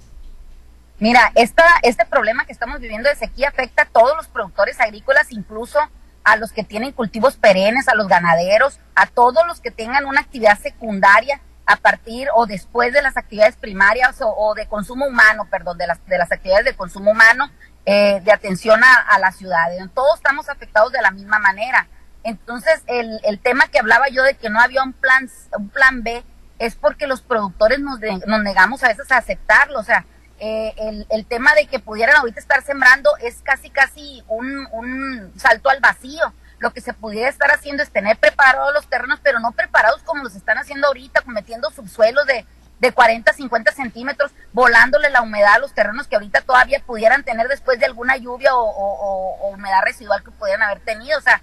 Mira, 1.02 1.32
esta, 1.34 1.66
este 1.82 2.06
problema 2.06 2.46
que 2.46 2.54
estamos 2.54 2.80
viviendo 2.80 3.10
de 3.10 3.16
sequía 3.16 3.50
afecta 3.50 3.82
a 3.82 3.86
todos 3.88 4.16
los 4.16 4.28
productores 4.28 4.80
agrícolas, 4.80 5.32
incluso 5.32 5.80
a 6.24 6.36
los 6.36 6.52
que 6.52 6.64
tienen 6.64 6.92
cultivos 6.92 7.38
perennes, 7.38 7.88
a 7.88 7.96
los 7.96 8.08
ganaderos, 8.08 8.80
a 8.94 9.08
todos 9.08 9.48
los 9.48 9.62
que 9.62 9.72
tengan 9.72 10.06
una 10.06 10.22
actividad 10.22 10.60
secundaria 10.60 11.42
a 11.66 11.78
partir 11.78 12.28
o 12.36 12.46
después 12.46 12.94
de 12.94 13.02
las 13.02 13.18
actividades 13.18 13.56
primarias 13.56 14.18
o, 14.22 14.54
de 14.54 14.68
consumo 14.68 15.08
humano, 15.08 15.48
perdón, 15.50 15.80
de 15.80 15.88
las, 15.88 16.06
de 16.06 16.20
las 16.20 16.32
actividades 16.32 16.66
de 16.66 16.76
consumo 16.76 17.10
humano, 17.10 17.50
eh, 17.88 18.22
de 18.24 18.32
atención 18.32 18.84
a, 18.84 18.94
a 18.94 19.18
la 19.18 19.32
ciudad. 19.32 19.70
Todos 19.96 20.18
estamos 20.18 20.50
afectados 20.50 20.92
de 20.92 21.02
la 21.02 21.10
misma 21.10 21.40
manera. 21.40 21.88
Entonces, 22.24 22.84
el, 22.86 23.20
el 23.24 23.40
tema 23.40 23.70
que 23.70 23.80
hablaba 23.80 24.08
yo 24.10 24.22
de 24.22 24.36
que 24.36 24.52
no 24.52 24.62
había 24.62 24.84
un 24.84 24.94
plan, 24.94 25.28
un 25.58 25.70
plan 25.70 26.04
B 26.04 26.24
es 26.60 26.76
porque 26.76 27.08
los 27.08 27.24
productores 27.24 27.80
nos, 27.80 28.00
nos 28.28 28.44
negamos 28.44 28.84
a 28.84 28.90
veces 28.90 29.12
a 29.12 29.18
aceptarlo. 29.18 29.80
O 29.80 29.84
sea, 29.84 30.06
eh, 30.42 30.74
el, 30.78 31.08
el, 31.10 31.26
tema 31.26 31.54
de 31.56 31.68
que 31.68 31.80
pudieran 31.80 32.18
ahorita 32.18 32.40
estar 32.40 32.62
sembrando 32.64 33.10
es 33.22 33.42
casi, 33.44 33.70
casi 33.70 34.24
un, 34.28 34.68
un 34.72 35.32
salto 35.38 35.70
al 35.70 35.80
vacío 35.80 36.34
lo 36.62 36.72
que 36.72 36.80
se 36.80 36.94
pudiera 36.94 37.28
estar 37.28 37.52
haciendo 37.52 37.82
es 37.84 37.90
tener 37.90 38.18
preparados 38.18 38.74
los 38.74 38.88
terrenos, 38.88 39.20
pero 39.24 39.40
no 39.40 39.52
preparados 39.52 40.04
como 40.04 40.24
los 40.24 40.36
están 40.36 40.60
haciendo 40.60 40.88
ahorita, 40.88 41.22
cometiendo 41.22 41.72
subsuelos 41.72 42.26
de, 42.28 42.46
de 42.80 42.92
40, 42.92 43.34
50 43.34 43.72
centímetros, 43.72 44.32
volándole 44.54 45.10
la 45.10 45.24
humedad 45.24 45.56
a 45.56 45.60
los 45.60 45.74
terrenos 45.74 46.08
que 46.08 46.16
ahorita 46.16 46.42
todavía 46.42 46.80
pudieran 46.86 47.24
tener 47.24 47.48
después 47.48 47.80
de 47.80 47.88
alguna 47.88 48.16
lluvia 48.18 48.52
o, 48.54 49.50
humedad 49.52 49.82
residual 49.84 50.24
que 50.24 50.32
pudieran 50.32 50.62
haber 50.62 50.82
tenido. 50.82 51.18
O 51.18 51.22
sea, 51.22 51.42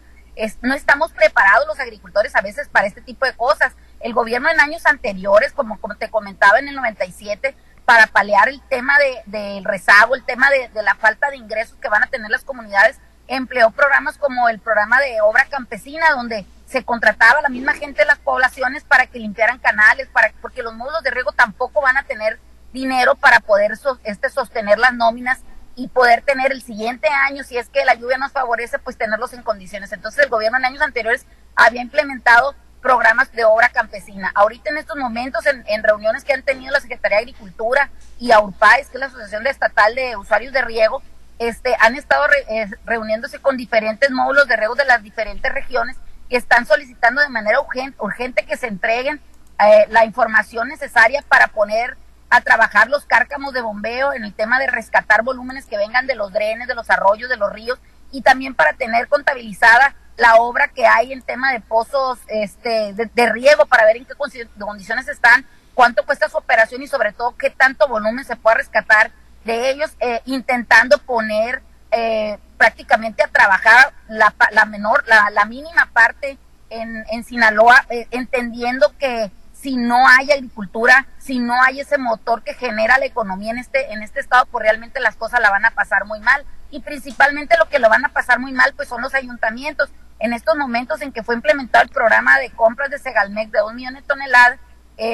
no 0.62 0.74
estamos 0.74 1.12
preparados 1.12 1.66
los 1.66 1.80
agricultores 1.80 2.36
a 2.36 2.40
veces 2.40 2.68
para 2.68 2.86
este 2.86 3.00
tipo 3.00 3.26
de 3.26 3.34
cosas. 3.34 3.74
El 3.98 4.14
gobierno 4.14 4.48
en 4.48 4.60
años 4.60 4.86
anteriores, 4.86 5.52
como, 5.52 5.80
como 5.80 5.96
te 5.96 6.10
comentaba 6.10 6.60
en 6.60 6.68
el 6.68 6.76
97, 6.76 7.56
para 7.88 8.06
paliar 8.06 8.50
el 8.50 8.60
tema 8.68 8.98
del 8.98 9.16
de, 9.24 9.62
rezago, 9.64 10.14
el 10.14 10.22
tema 10.22 10.50
de, 10.50 10.68
de 10.68 10.82
la 10.82 10.94
falta 10.94 11.30
de 11.30 11.38
ingresos 11.38 11.78
que 11.80 11.88
van 11.88 12.02
a 12.02 12.06
tener 12.08 12.30
las 12.30 12.44
comunidades, 12.44 13.00
empleó 13.28 13.70
programas 13.70 14.18
como 14.18 14.50
el 14.50 14.58
programa 14.58 15.00
de 15.00 15.22
obra 15.22 15.46
campesina, 15.46 16.10
donde 16.10 16.44
se 16.66 16.84
contrataba 16.84 17.38
a 17.38 17.42
la 17.42 17.48
misma 17.48 17.72
gente 17.72 18.02
de 18.02 18.04
las 18.04 18.18
poblaciones 18.18 18.84
para 18.84 19.06
que 19.06 19.18
limpiaran 19.18 19.58
canales, 19.58 20.06
para 20.08 20.34
porque 20.42 20.62
los 20.62 20.74
módulos 20.74 21.02
de 21.02 21.12
riego 21.12 21.32
tampoco 21.32 21.80
van 21.80 21.96
a 21.96 22.02
tener 22.02 22.38
dinero 22.74 23.14
para 23.14 23.40
poder 23.40 23.72
este, 24.04 24.28
sostener 24.28 24.78
las 24.78 24.92
nóminas 24.92 25.40
y 25.74 25.88
poder 25.88 26.20
tener 26.20 26.52
el 26.52 26.60
siguiente 26.60 27.08
año, 27.08 27.42
si 27.42 27.56
es 27.56 27.70
que 27.70 27.86
la 27.86 27.94
lluvia 27.94 28.18
nos 28.18 28.32
favorece, 28.32 28.78
pues 28.78 28.98
tenerlos 28.98 29.32
en 29.32 29.42
condiciones. 29.42 29.92
Entonces 29.92 30.24
el 30.24 30.28
gobierno 30.28 30.58
en 30.58 30.66
años 30.66 30.82
anteriores 30.82 31.24
había 31.56 31.80
implementado 31.80 32.54
programas 32.80 33.32
de 33.32 33.44
obra 33.44 33.68
campesina. 33.70 34.30
Ahorita 34.34 34.70
en 34.70 34.78
estos 34.78 34.96
momentos, 34.96 35.46
en, 35.46 35.64
en 35.66 35.82
reuniones 35.82 36.24
que 36.24 36.32
han 36.32 36.42
tenido 36.42 36.72
la 36.72 36.80
Secretaría 36.80 37.18
de 37.18 37.22
Agricultura 37.24 37.90
y 38.18 38.32
AURPAES, 38.32 38.88
que 38.88 38.96
es 38.96 39.00
la 39.00 39.06
Asociación 39.06 39.46
Estatal 39.46 39.94
de 39.94 40.16
Usuarios 40.16 40.52
de 40.52 40.62
Riego, 40.62 41.02
este, 41.38 41.76
han 41.80 41.94
estado 41.94 42.26
eh, 42.48 42.68
reuniéndose 42.84 43.38
con 43.38 43.56
diferentes 43.56 44.10
módulos 44.10 44.48
de 44.48 44.56
riego 44.56 44.74
de 44.74 44.84
las 44.84 45.02
diferentes 45.02 45.52
regiones 45.52 45.96
que 46.28 46.36
están 46.36 46.66
solicitando 46.66 47.22
de 47.22 47.28
manera 47.28 47.60
urgente, 47.60 47.96
urgente 48.00 48.44
que 48.44 48.56
se 48.56 48.66
entreguen 48.66 49.20
eh, 49.64 49.86
la 49.88 50.04
información 50.04 50.68
necesaria 50.68 51.22
para 51.28 51.48
poner 51.48 51.96
a 52.30 52.40
trabajar 52.40 52.88
los 52.88 53.06
cárcamos 53.06 53.54
de 53.54 53.62
bombeo 53.62 54.12
en 54.12 54.24
el 54.24 54.34
tema 54.34 54.58
de 54.58 54.66
rescatar 54.66 55.22
volúmenes 55.22 55.66
que 55.66 55.78
vengan 55.78 56.06
de 56.06 56.14
los 56.14 56.32
drenes, 56.32 56.68
de 56.68 56.74
los 56.74 56.90
arroyos, 56.90 57.30
de 57.30 57.36
los 57.36 57.52
ríos 57.52 57.78
y 58.10 58.22
también 58.22 58.54
para 58.54 58.74
tener 58.74 59.08
contabilizada 59.08 59.94
la 60.18 60.36
obra 60.36 60.68
que 60.68 60.86
hay 60.86 61.12
en 61.12 61.22
tema 61.22 61.52
de 61.52 61.60
pozos 61.60 62.18
este, 62.26 62.92
de, 62.92 63.32
riego 63.32 63.66
para 63.66 63.84
ver 63.84 63.96
en 63.96 64.04
qué 64.04 64.14
condiciones 64.58 65.08
están, 65.08 65.46
cuánto 65.74 66.04
cuesta 66.04 66.28
su 66.28 66.36
operación 66.36 66.82
y 66.82 66.88
sobre 66.88 67.12
todo 67.12 67.36
qué 67.36 67.50
tanto 67.50 67.88
volumen 67.88 68.24
se 68.24 68.36
puede 68.36 68.58
rescatar 68.58 69.12
de 69.44 69.70
ellos 69.70 69.90
eh, 70.00 70.20
intentando 70.26 70.98
poner 70.98 71.62
eh, 71.92 72.38
prácticamente 72.58 73.22
a 73.22 73.28
trabajar 73.28 73.94
la, 74.08 74.34
la 74.50 74.64
menor, 74.66 75.04
la, 75.06 75.30
la, 75.30 75.44
mínima 75.44 75.88
parte 75.92 76.36
en, 76.68 77.04
en 77.10 77.24
Sinaloa, 77.24 77.86
eh, 77.88 78.08
entendiendo 78.10 78.92
que 78.98 79.30
si 79.52 79.76
no 79.76 80.06
hay 80.06 80.30
agricultura, 80.30 81.06
si 81.18 81.38
no 81.38 81.54
hay 81.62 81.80
ese 81.80 81.98
motor 81.98 82.42
que 82.42 82.54
genera 82.54 82.98
la 82.98 83.06
economía 83.06 83.50
en 83.50 83.58
este, 83.58 83.92
en 83.92 84.02
este 84.02 84.20
estado, 84.20 84.46
pues 84.46 84.62
realmente 84.62 85.00
las 85.00 85.16
cosas 85.16 85.40
la 85.40 85.50
van 85.50 85.64
a 85.64 85.70
pasar 85.70 86.04
muy 86.04 86.20
mal. 86.20 86.44
Y 86.70 86.80
principalmente 86.80 87.56
lo 87.58 87.68
que 87.68 87.78
lo 87.78 87.88
van 87.88 88.04
a 88.04 88.10
pasar 88.10 88.38
muy 88.38 88.52
mal, 88.52 88.72
pues 88.76 88.88
son 88.88 89.02
los 89.02 89.14
ayuntamientos. 89.14 89.90
En 90.18 90.32
estos 90.32 90.56
momentos 90.56 91.00
en 91.02 91.12
que 91.12 91.22
fue 91.22 91.34
implementado 91.34 91.84
el 91.84 91.90
programa 91.90 92.38
de 92.38 92.50
compras 92.50 92.90
de 92.90 92.98
Segalmec 92.98 93.50
de 93.50 93.60
dos 93.60 93.72
millones 93.74 94.02
de 94.02 94.08
toneladas, 94.08 94.58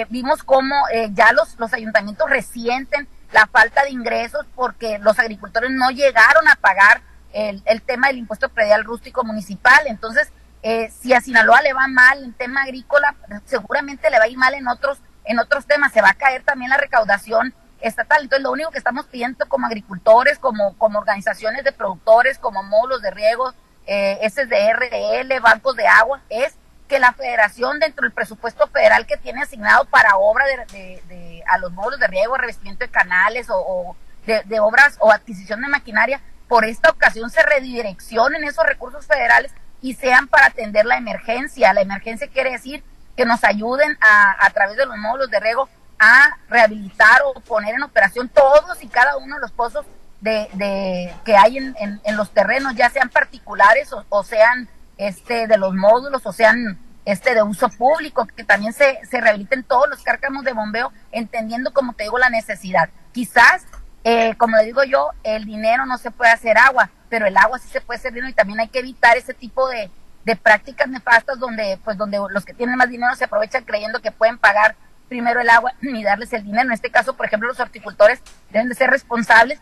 vimos 0.09 0.43
cómo 0.43 0.75
ya 1.11 1.33
los, 1.33 1.59
los 1.59 1.75
ayuntamientos 1.75 2.31
resienten 2.31 3.07
la 3.33 3.47
falta 3.47 3.83
de 3.83 3.91
ingresos 3.91 4.47
porque 4.55 4.99
los 4.99 5.19
agricultores 5.19 5.71
no 5.71 5.91
llegaron 5.91 6.49
a 6.49 6.57
pagar 6.57 7.03
el, 7.35 7.63
el 7.67 7.83
tema 7.83 8.07
del 8.07 8.19
impuesto 8.19 8.49
predial 8.49 8.85
rústico 8.85 9.25
municipal. 9.25 9.83
Entonces, 9.87 10.33
eh, 10.63 10.91
si 10.99 11.13
a 11.13 11.21
Sinaloa 11.21 11.61
le 11.61 11.75
va 11.75 11.87
mal 11.89 12.25
en 12.25 12.33
tema 12.33 12.63
agrícola, 12.63 13.15
seguramente 13.45 14.09
le 14.09 14.19
va 14.19 14.25
a 14.25 14.29
ir 14.29 14.39
mal 14.39 14.55
en 14.55 14.67
otros, 14.67 14.99
en 15.25 15.39
otros 15.39 15.67
temas. 15.67 15.93
Se 15.93 16.01
va 16.01 16.11
a 16.11 16.15
caer 16.15 16.43
también 16.43 16.71
la 16.71 16.79
recaudación 16.79 17.53
estatal. 17.81 18.23
Entonces, 18.23 18.43
lo 18.43 18.53
único 18.53 18.71
que 18.71 18.79
estamos 18.79 19.05
pidiendo 19.07 19.47
como 19.47 19.67
agricultores, 19.67 20.39
como, 20.39 20.79
como 20.79 21.01
organizaciones 21.01 21.65
de 21.65 21.73
productores, 21.73 22.39
como 22.39 22.63
módulos 22.63 23.03
de 23.03 23.11
riego, 23.11 23.53
eh, 23.87 24.19
SDRL, 24.29 25.41
bancos 25.41 25.77
de 25.77 25.87
agua, 25.87 26.21
es 26.29 26.55
que 26.89 26.99
la 26.99 27.13
federación 27.13 27.79
dentro 27.79 28.03
del 28.03 28.13
presupuesto 28.13 28.67
federal 28.69 29.07
que 29.07 29.17
tiene 29.17 29.43
asignado 29.43 29.85
para 29.87 30.17
obra 30.17 30.45
de, 30.47 31.03
de, 31.09 31.43
a 31.47 31.59
los 31.59 31.73
módulos 31.73 31.99
de 31.99 32.07
riego, 32.07 32.37
revestimiento 32.37 32.85
de 32.85 32.91
canales 32.91 33.47
o, 33.51 33.97
de, 34.27 34.61
obras 34.61 34.97
o 35.01 35.11
adquisición 35.11 35.63
de 35.63 35.69
maquinaria, 35.69 36.21
por 36.49 36.65
esta 36.65 36.91
ocasión 36.91 37.31
se 37.31 37.43
redireccionen 37.43 38.45
esos 38.45 38.67
recursos 38.67 39.07
federales 39.07 39.53
y 39.81 39.95
sean 39.95 40.29
para 40.29 40.47
atender 40.47 40.85
la 40.85 40.97
emergencia. 40.97 41.73
La 41.73 41.81
emergencia 41.81 42.29
quiere 42.29 42.53
decir 42.53 42.85
que 43.17 43.25
nos 43.25 43.45
ayuden 43.45 43.97
a, 44.01 44.45
a 44.45 44.51
través 44.51 44.77
de 44.77 44.87
los 44.87 44.97
módulos 44.97 45.31
de 45.31 45.41
riego 45.41 45.69
a 45.99 46.37
rehabilitar 46.49 47.23
o 47.25 47.41
poner 47.41 47.75
en 47.75 47.83
operación 47.83 48.29
todos 48.29 48.83
y 48.83 48.89
cada 48.89 49.17
uno 49.17 49.37
de 49.37 49.41
los 49.41 49.53
pozos 49.53 49.87
de, 50.25 50.49
de 50.55 51.15
que 51.23 51.37
hay 51.37 51.59
en, 51.59 52.17
los 52.17 52.31
terrenos, 52.31 52.75
ya 52.75 52.89
sean 52.89 53.11
particulares 53.11 53.91
o 54.09 54.25
sean 54.25 54.71
este 54.97 55.47
de 55.47 55.59
los 55.59 55.75
módulos, 55.75 56.25
o 56.25 56.33
sean 56.33 56.79
este 57.05 57.35
de 57.35 57.43
uso 57.43 57.69
público, 57.69 58.27
que 58.35 58.43
también 58.43 58.73
se, 58.73 59.01
se 59.05 59.21
rehabiliten 59.21 59.65
todos 59.65 59.87
los 59.91 60.03
cárcamos 60.03 60.43
de 60.45 60.55
bombeo, 60.55 60.93
entendiendo, 61.13 61.75
como 61.75 61.93
te 61.93 62.05
digo, 62.05 62.19
la 62.19 62.31
necesidad. 62.31 62.89
Quizás, 63.13 63.67
eh, 64.05 64.35
como 64.37 64.57
le 64.57 64.65
digo 64.65 64.83
yo, 64.85 65.11
el 65.25 65.45
dinero 65.45 65.85
no 65.85 65.99
se 65.99 66.11
puede 66.11 66.31
hacer 66.31 66.57
agua, 66.57 66.91
pero 67.11 67.27
el 67.27 67.37
agua 67.37 67.59
sí 67.59 67.69
se 67.69 67.83
puede 67.83 67.99
hacer 67.99 68.15
dinero 68.15 68.31
y 68.31 68.35
también 68.35 68.61
hay 68.61 68.69
que 68.69 68.79
evitar 68.79 69.19
ese 69.19 69.35
tipo 69.35 69.69
de, 69.69 69.91
de 70.25 70.37
prácticas 70.37 70.89
nefastas 70.89 71.39
donde, 71.39 71.79
pues, 71.85 71.99
donde 71.99 72.19
los 72.31 72.47
que 72.47 72.55
tienen 72.55 72.77
más 72.77 72.89
dinero 72.89 73.15
se 73.15 73.25
aprovechan 73.25 73.65
creyendo 73.65 74.01
que 74.01 74.11
pueden 74.11 74.39
pagar 74.39 74.75
primero 75.11 75.41
el 75.41 75.51
agua 75.51 75.75
y 75.83 76.03
darles 76.03 76.33
el 76.33 76.45
dinero. 76.45 76.65
En 76.65 76.73
este 76.73 76.91
caso, 76.91 77.15
por 77.15 77.27
ejemplo, 77.27 77.49
los 77.49 77.61
horticultores 77.61 78.21
deben 78.51 78.71
de 78.71 78.75
ser 78.75 78.89
responsables 78.89 79.61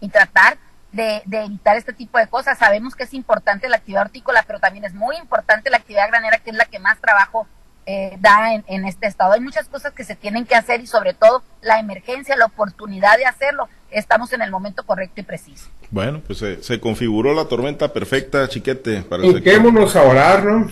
y 0.00 0.08
tratar 0.08 0.58
de, 0.92 1.22
evitar 1.30 1.76
este 1.76 1.92
tipo 1.92 2.18
de 2.18 2.26
cosas. 2.26 2.58
Sabemos 2.58 2.94
que 2.94 3.04
es 3.04 3.14
importante 3.14 3.68
la 3.68 3.76
actividad 3.76 4.02
hortícola, 4.02 4.44
pero 4.46 4.60
también 4.60 4.84
es 4.84 4.94
muy 4.94 5.16
importante 5.16 5.70
la 5.70 5.78
actividad 5.78 6.08
granera, 6.08 6.38
que 6.38 6.50
es 6.50 6.56
la 6.56 6.66
que 6.66 6.78
más 6.78 7.00
trabajo 7.00 7.46
eh, 7.86 8.16
da 8.20 8.54
en, 8.54 8.64
en, 8.68 8.84
este 8.86 9.06
estado. 9.06 9.32
Hay 9.32 9.40
muchas 9.40 9.68
cosas 9.68 9.92
que 9.92 10.04
se 10.04 10.14
tienen 10.16 10.46
que 10.46 10.54
hacer 10.54 10.80
y 10.80 10.86
sobre 10.86 11.12
todo 11.12 11.42
la 11.60 11.78
emergencia, 11.78 12.36
la 12.36 12.46
oportunidad 12.46 13.18
de 13.18 13.26
hacerlo. 13.26 13.68
Estamos 13.90 14.32
en 14.32 14.42
el 14.42 14.50
momento 14.50 14.84
correcto 14.84 15.20
y 15.20 15.24
preciso. 15.24 15.68
Bueno, 15.90 16.20
pues 16.26 16.38
se, 16.38 16.80
configuró 16.80 17.34
la 17.34 17.44
tormenta 17.44 17.92
perfecta, 17.92 18.48
chiquete. 18.48 19.02
Para 19.02 19.22
a 19.22 20.02
orar, 20.02 20.44
¿no? 20.44 20.68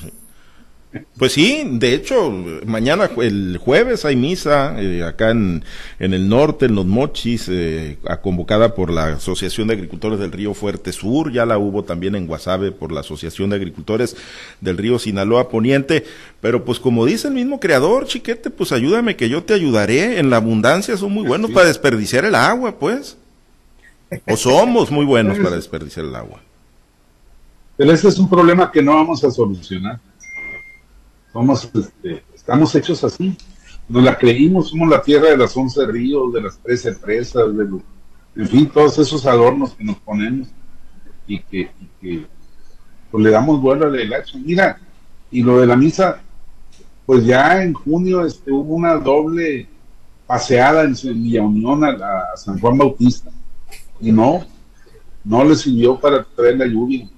Pues 1.16 1.32
sí, 1.32 1.62
de 1.64 1.94
hecho, 1.94 2.30
mañana, 2.66 3.10
el 3.16 3.56
jueves, 3.56 4.04
hay 4.04 4.14
misa 4.14 4.74
eh, 4.78 5.02
acá 5.02 5.30
en, 5.30 5.64
en, 5.98 6.12
el 6.12 6.28
norte, 6.28 6.66
en 6.66 6.74
los 6.74 6.84
Mochis, 6.84 7.46
eh, 7.48 7.96
convocada 8.20 8.74
por 8.74 8.90
la 8.90 9.06
Asociación 9.14 9.68
de 9.68 9.74
Agricultores 9.74 10.18
del 10.18 10.32
Río 10.32 10.52
Fuerte 10.52 10.92
Sur, 10.92 11.32
ya 11.32 11.46
la 11.46 11.56
hubo 11.56 11.82
también 11.84 12.14
en 12.14 12.26
Guasave 12.26 12.72
por 12.72 12.92
la 12.92 13.00
Asociación 13.00 13.50
de 13.50 13.56
Agricultores 13.56 14.16
del 14.60 14.76
Río 14.76 14.98
Sinaloa 14.98 15.48
Poniente, 15.48 16.04
pero 16.42 16.64
pues 16.64 16.78
como 16.78 17.06
dice 17.06 17.28
el 17.28 17.34
mismo 17.34 17.58
creador, 17.58 18.06
chiquete, 18.06 18.50
pues 18.50 18.70
ayúdame 18.72 19.16
que 19.16 19.30
yo 19.30 19.44
te 19.44 19.54
ayudaré, 19.54 20.18
en 20.18 20.28
la 20.28 20.36
abundancia 20.36 20.98
son 20.98 21.12
muy 21.12 21.26
buenos 21.26 21.52
para 21.52 21.68
desperdiciar 21.68 22.26
el 22.26 22.34
agua, 22.34 22.78
pues. 22.78 23.16
O 24.28 24.36
somos 24.36 24.90
muy 24.90 25.06
buenos 25.06 25.38
para 25.38 25.56
desperdiciar 25.56 26.04
el 26.04 26.14
agua. 26.14 26.40
Pero 27.78 27.92
ese 27.92 28.08
es 28.08 28.18
un 28.18 28.28
problema 28.28 28.70
que 28.70 28.82
no 28.82 28.94
vamos 28.94 29.24
a 29.24 29.30
solucionar 29.30 29.98
somos, 31.32 31.70
este, 31.74 32.22
estamos 32.34 32.74
hechos 32.74 33.02
así. 33.04 33.36
Nos 33.88 34.02
la 34.02 34.16
creímos, 34.16 34.70
somos 34.70 34.88
la 34.88 35.02
tierra 35.02 35.30
de 35.30 35.36
las 35.36 35.56
once 35.56 35.84
ríos, 35.86 36.32
de 36.32 36.42
las 36.42 36.58
tres 36.58 36.86
presas, 37.02 37.56
de 37.56 37.66
en 38.34 38.48
fin, 38.48 38.66
todos 38.66 38.98
esos 38.98 39.26
adornos 39.26 39.74
que 39.74 39.84
nos 39.84 39.96
ponemos 39.98 40.48
y 41.26 41.38
que, 41.40 41.70
pues 43.10 43.24
le 43.24 43.30
damos 43.30 43.60
vuelo 43.60 43.86
al 43.86 43.98
elección. 43.98 44.42
Mira, 44.44 44.78
y 45.30 45.42
lo 45.42 45.60
de 45.60 45.66
la 45.66 45.76
misa, 45.76 46.20
pues 47.04 47.24
ya 47.26 47.62
en 47.62 47.74
junio 47.74 48.24
este, 48.24 48.50
hubo 48.50 48.74
una 48.74 48.96
doble 48.96 49.68
paseada 50.26 50.84
en, 50.84 50.94
Villa 51.22 51.42
Unión 51.42 51.84
a, 51.84 52.36
San 52.36 52.58
Juan 52.58 52.78
Bautista 52.78 53.30
y 54.00 54.10
no, 54.12 54.46
no 55.24 55.44
le 55.44 55.54
sirvió 55.54 56.00
para 56.00 56.24
traer 56.24 56.58
la 56.58 56.66
lluvia. 56.66 57.08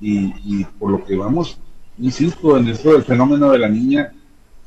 Y, 0.00 0.64
por 0.78 0.92
lo 0.92 1.04
que 1.04 1.16
vamos, 1.16 1.58
insisto, 2.00 2.56
en 2.56 2.68
esto 2.68 2.92
del 2.92 3.04
fenómeno 3.04 3.50
de 3.50 3.58
la 3.58 3.68
niña, 3.68 4.12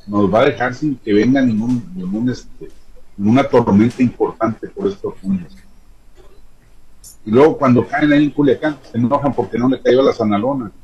nos 0.06 0.32
va 0.32 0.40
a 0.40 0.44
dejar 0.46 0.74
sin 0.74 0.96
que 0.96 1.12
venga 1.12 1.40
ningún, 1.40 1.82
ningún 1.94 2.30
este, 2.30 2.70
ninguna 3.16 3.44
tormenta 3.44 4.02
importante 4.02 4.68
por 4.68 4.88
estos 4.88 5.14
juntos. 5.20 5.56
Y 7.24 7.30
luego 7.30 7.56
cuando 7.56 7.86
caen 7.86 8.12
ahí 8.12 8.24
en 8.24 8.30
Culiacán, 8.30 8.78
se 8.90 8.98
enojan 8.98 9.32
porque 9.32 9.58
no 9.58 9.68
le 9.68 9.80
cayó 9.80 10.02
la 10.02 10.12
sanalona. 10.12 10.70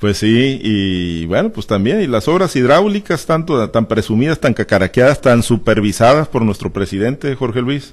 Pues 0.00 0.16
sí, 0.16 0.58
y 0.62 1.26
bueno, 1.26 1.50
pues 1.50 1.66
también, 1.66 2.00
y 2.00 2.06
las 2.06 2.26
obras 2.26 2.56
hidráulicas, 2.56 3.26
tanto 3.26 3.68
tan 3.68 3.84
presumidas, 3.84 4.40
tan 4.40 4.54
cacaraqueadas, 4.54 5.20
tan 5.20 5.42
supervisadas 5.42 6.26
por 6.26 6.40
nuestro 6.40 6.72
presidente, 6.72 7.34
Jorge 7.34 7.60
Luis. 7.60 7.92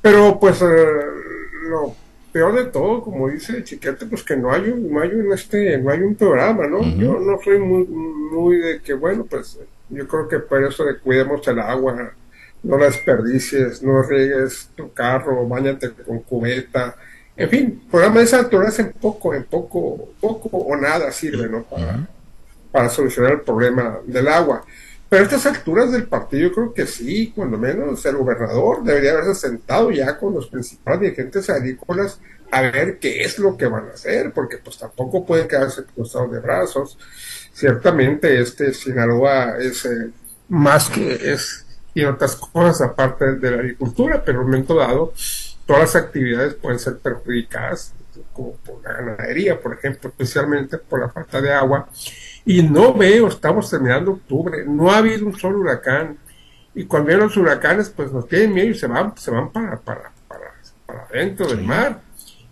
Pero 0.00 0.40
pues 0.40 0.60
eh, 0.60 0.66
lo 1.70 1.94
peor 2.32 2.54
de 2.54 2.64
todo, 2.66 3.02
como 3.02 3.28
dice 3.28 3.62
Chiquete, 3.62 4.06
pues 4.06 4.22
que 4.22 4.36
no 4.36 4.50
hay 4.52 4.70
un, 4.70 4.90
no 4.90 5.00
hay 5.00 5.10
un 5.10 5.32
este, 5.32 5.78
no 5.78 5.90
hay 5.90 6.00
un 6.00 6.14
programa, 6.14 6.66
¿no? 6.66 6.82
Yo 6.96 7.20
no 7.20 7.38
soy 7.42 7.58
muy, 7.58 7.84
muy 7.84 8.56
de 8.56 8.80
que, 8.80 8.94
bueno, 8.94 9.24
pues 9.28 9.58
yo 9.90 10.08
creo 10.08 10.26
que 10.28 10.38
por 10.38 10.64
eso 10.64 10.84
de 10.84 10.98
cuidemos 10.98 11.46
el 11.46 11.58
agua, 11.58 12.14
no 12.62 12.78
la 12.78 12.86
desperdicies, 12.86 13.82
no 13.82 14.02
riegues 14.02 14.70
tu 14.74 14.92
carro, 14.92 15.46
bañate 15.46 15.90
con 15.90 16.20
cubeta, 16.20 16.96
en 17.36 17.48
fin, 17.48 17.82
programas 17.90 18.18
de 18.18 18.24
esa 18.24 18.42
naturaleza 18.42 18.82
en 18.82 18.92
poco, 18.92 19.34
en 19.34 19.44
poco, 19.44 20.10
poco 20.20 20.48
o 20.56 20.76
nada 20.76 21.10
sirve, 21.12 21.48
¿no? 21.48 21.62
Para, 21.62 22.08
para 22.70 22.88
solucionar 22.88 23.32
el 23.32 23.40
problema 23.40 23.98
del 24.06 24.28
agua. 24.28 24.64
Pero 25.12 25.24
a 25.24 25.26
estas 25.26 25.44
alturas 25.44 25.92
del 25.92 26.04
partido 26.04 26.48
yo 26.48 26.54
creo 26.54 26.72
que 26.72 26.86
sí, 26.86 27.34
cuando 27.36 27.58
menos 27.58 28.02
el 28.06 28.16
gobernador 28.16 28.82
debería 28.82 29.10
haberse 29.10 29.34
sentado 29.34 29.90
ya 29.90 30.16
con 30.16 30.32
los 30.32 30.46
principales 30.46 31.02
dirigentes 31.02 31.50
agrícolas 31.50 32.18
a 32.50 32.62
ver 32.62 32.98
qué 32.98 33.20
es 33.20 33.38
lo 33.38 33.54
que 33.58 33.66
van 33.66 33.88
a 33.88 33.92
hacer, 33.92 34.32
porque 34.32 34.56
pues 34.56 34.78
tampoco 34.78 35.26
pueden 35.26 35.48
quedarse 35.48 35.84
cruzados 35.84 36.32
de 36.32 36.40
brazos. 36.40 36.96
Ciertamente 37.52 38.40
este 38.40 38.72
Sinaloa 38.72 39.58
es 39.58 39.84
eh, 39.84 40.12
más 40.48 40.88
que 40.88 41.12
es 41.30 41.66
y 41.92 42.04
otras 42.04 42.34
cosas 42.36 42.80
aparte 42.80 43.34
de 43.34 43.50
la 43.50 43.58
agricultura, 43.58 44.24
pero 44.24 44.38
en 44.38 44.44
un 44.46 44.50
momento 44.50 44.76
dado 44.76 45.12
todas 45.66 45.82
las 45.94 45.96
actividades 45.96 46.54
pueden 46.54 46.78
ser 46.78 46.96
perjudicadas, 46.96 47.92
como 48.32 48.52
por 48.52 48.82
la 48.82 48.94
ganadería, 48.94 49.60
por 49.60 49.74
ejemplo, 49.74 50.08
especialmente 50.08 50.78
por 50.78 51.00
la 51.00 51.10
falta 51.10 51.42
de 51.42 51.52
agua. 51.52 51.86
Y 52.44 52.62
no 52.62 52.92
veo, 52.94 53.28
estamos 53.28 53.70
terminando 53.70 54.12
octubre, 54.12 54.64
no 54.66 54.90
ha 54.90 54.98
habido 54.98 55.26
un 55.26 55.38
solo 55.38 55.60
huracán. 55.60 56.18
Y 56.74 56.84
cuando 56.84 57.08
vienen 57.08 57.26
los 57.26 57.36
huracanes, 57.36 57.90
pues 57.90 58.10
nos 58.12 58.26
tienen 58.26 58.54
miedo 58.54 58.70
y 58.70 58.74
se 58.74 58.86
van, 58.86 59.16
se 59.16 59.30
van 59.30 59.50
para, 59.52 59.78
para, 59.78 60.12
para, 60.26 60.54
para 60.86 61.08
dentro 61.12 61.46
del 61.46 61.62
mar. 61.62 62.00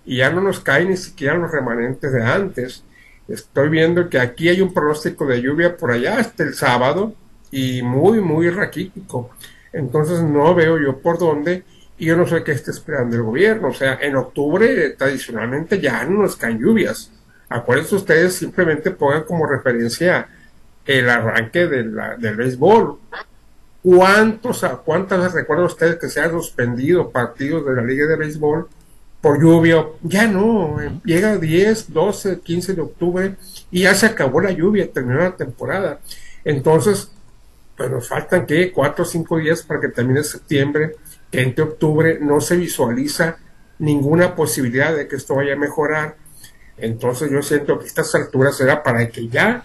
Y 0.05 0.19
ya 0.19 0.31
no 0.31 0.41
nos 0.41 0.61
caen 0.61 0.91
ni 0.91 0.97
siquiera 0.97 1.35
los 1.35 1.51
remanentes 1.51 2.13
de 2.13 2.23
antes. 2.23 2.85
Estoy 3.29 3.69
viendo 3.69 4.09
que 4.09 4.19
aquí 4.19 4.49
hay 4.49 4.61
un 4.61 4.75
pronóstico 4.75 5.27
de 5.27 5.41
lluvia 5.41 5.77
por 5.77 5.91
allá 5.91 6.19
hasta 6.19 6.43
el 6.43 6.55
sábado 6.55 7.15
y 7.51 7.83
muy, 7.83 8.21
muy 8.21 8.51
raquítico. 8.51 9.31
Entonces 9.73 10.21
no 10.23 10.55
veo 10.55 10.79
yo 10.79 10.99
por 10.99 11.19
dónde 11.19 11.65
y 11.99 12.07
yo 12.07 12.17
no 12.17 12.27
sé 12.27 12.43
qué 12.43 12.53
está 12.53 12.71
esperando 12.71 13.17
el 13.17 13.23
gobierno. 13.23 13.69
O 13.69 13.75
sea, 13.75 13.99
en 14.01 14.17
octubre 14.17 14.91
tradicionalmente 14.91 15.81
ya 15.81 16.05
no 16.05 16.23
nos 16.23 16.37
caen 16.37 16.59
lluvias. 16.59 17.13
Acuérdense 17.51 17.97
ustedes, 17.97 18.35
simplemente 18.35 18.91
pongan 18.93 19.25
como 19.25 19.45
referencia 19.45 20.29
el 20.87 21.11
arranque 21.11 21.67
del 21.67 22.37
béisbol. 22.37 22.99
¿Cuántos, 23.83 24.65
cuántas 24.85 25.19
veces 25.19 25.35
recuerdan 25.35 25.67
ustedes 25.67 25.97
que 25.97 26.09
se 26.09 26.21
han 26.21 26.31
suspendido 26.31 27.11
partidos 27.11 27.67
de 27.67 27.75
la 27.75 27.83
Liga 27.83 28.07
de 28.07 28.17
Béisbol 28.17 28.69
por 29.21 29.41
lluvia? 29.41 29.85
Ya 30.03 30.27
no, 30.27 30.81
eh, 30.81 30.93
llega 31.05 31.39
10, 31.39 31.93
12, 31.93 32.41
15 32.41 32.75
de 32.75 32.81
octubre 32.83 33.37
y 33.71 33.83
ya 33.83 33.95
se 33.95 34.07
acabó 34.07 34.41
la 34.41 34.53
lluvia, 34.53 34.93
terminó 34.93 35.19
la 35.19 35.37
temporada. 35.37 36.01
Entonces, 36.45 37.11
pues 37.77 37.91
nos 37.91 38.09
faltan 38.09 38.47
que 38.47 38.71
cuatro 38.73 39.05
o 39.05 39.07
cinco 39.07 39.39
días 39.39 39.63
para 39.63 39.81
que 39.81 39.89
termine 39.89 40.23
septiembre 40.23 40.97
que 41.31 41.41
entre 41.41 41.65
octubre 41.65 42.19
no 42.21 42.41
se 42.41 42.57
visualiza 42.57 43.39
ninguna 43.79 44.35
posibilidad 44.37 44.95
de 44.95 45.09
que 45.09 45.17
esto 45.17 45.37
vaya 45.37 45.55
a 45.55 45.57
mejorar. 45.57 46.17
Entonces 46.81 47.31
yo 47.31 47.43
siento 47.43 47.79
que 47.79 47.87
estas 47.87 48.15
alturas 48.15 48.61
era 48.61 48.83
para 48.83 49.09
que 49.09 49.29
ya 49.29 49.65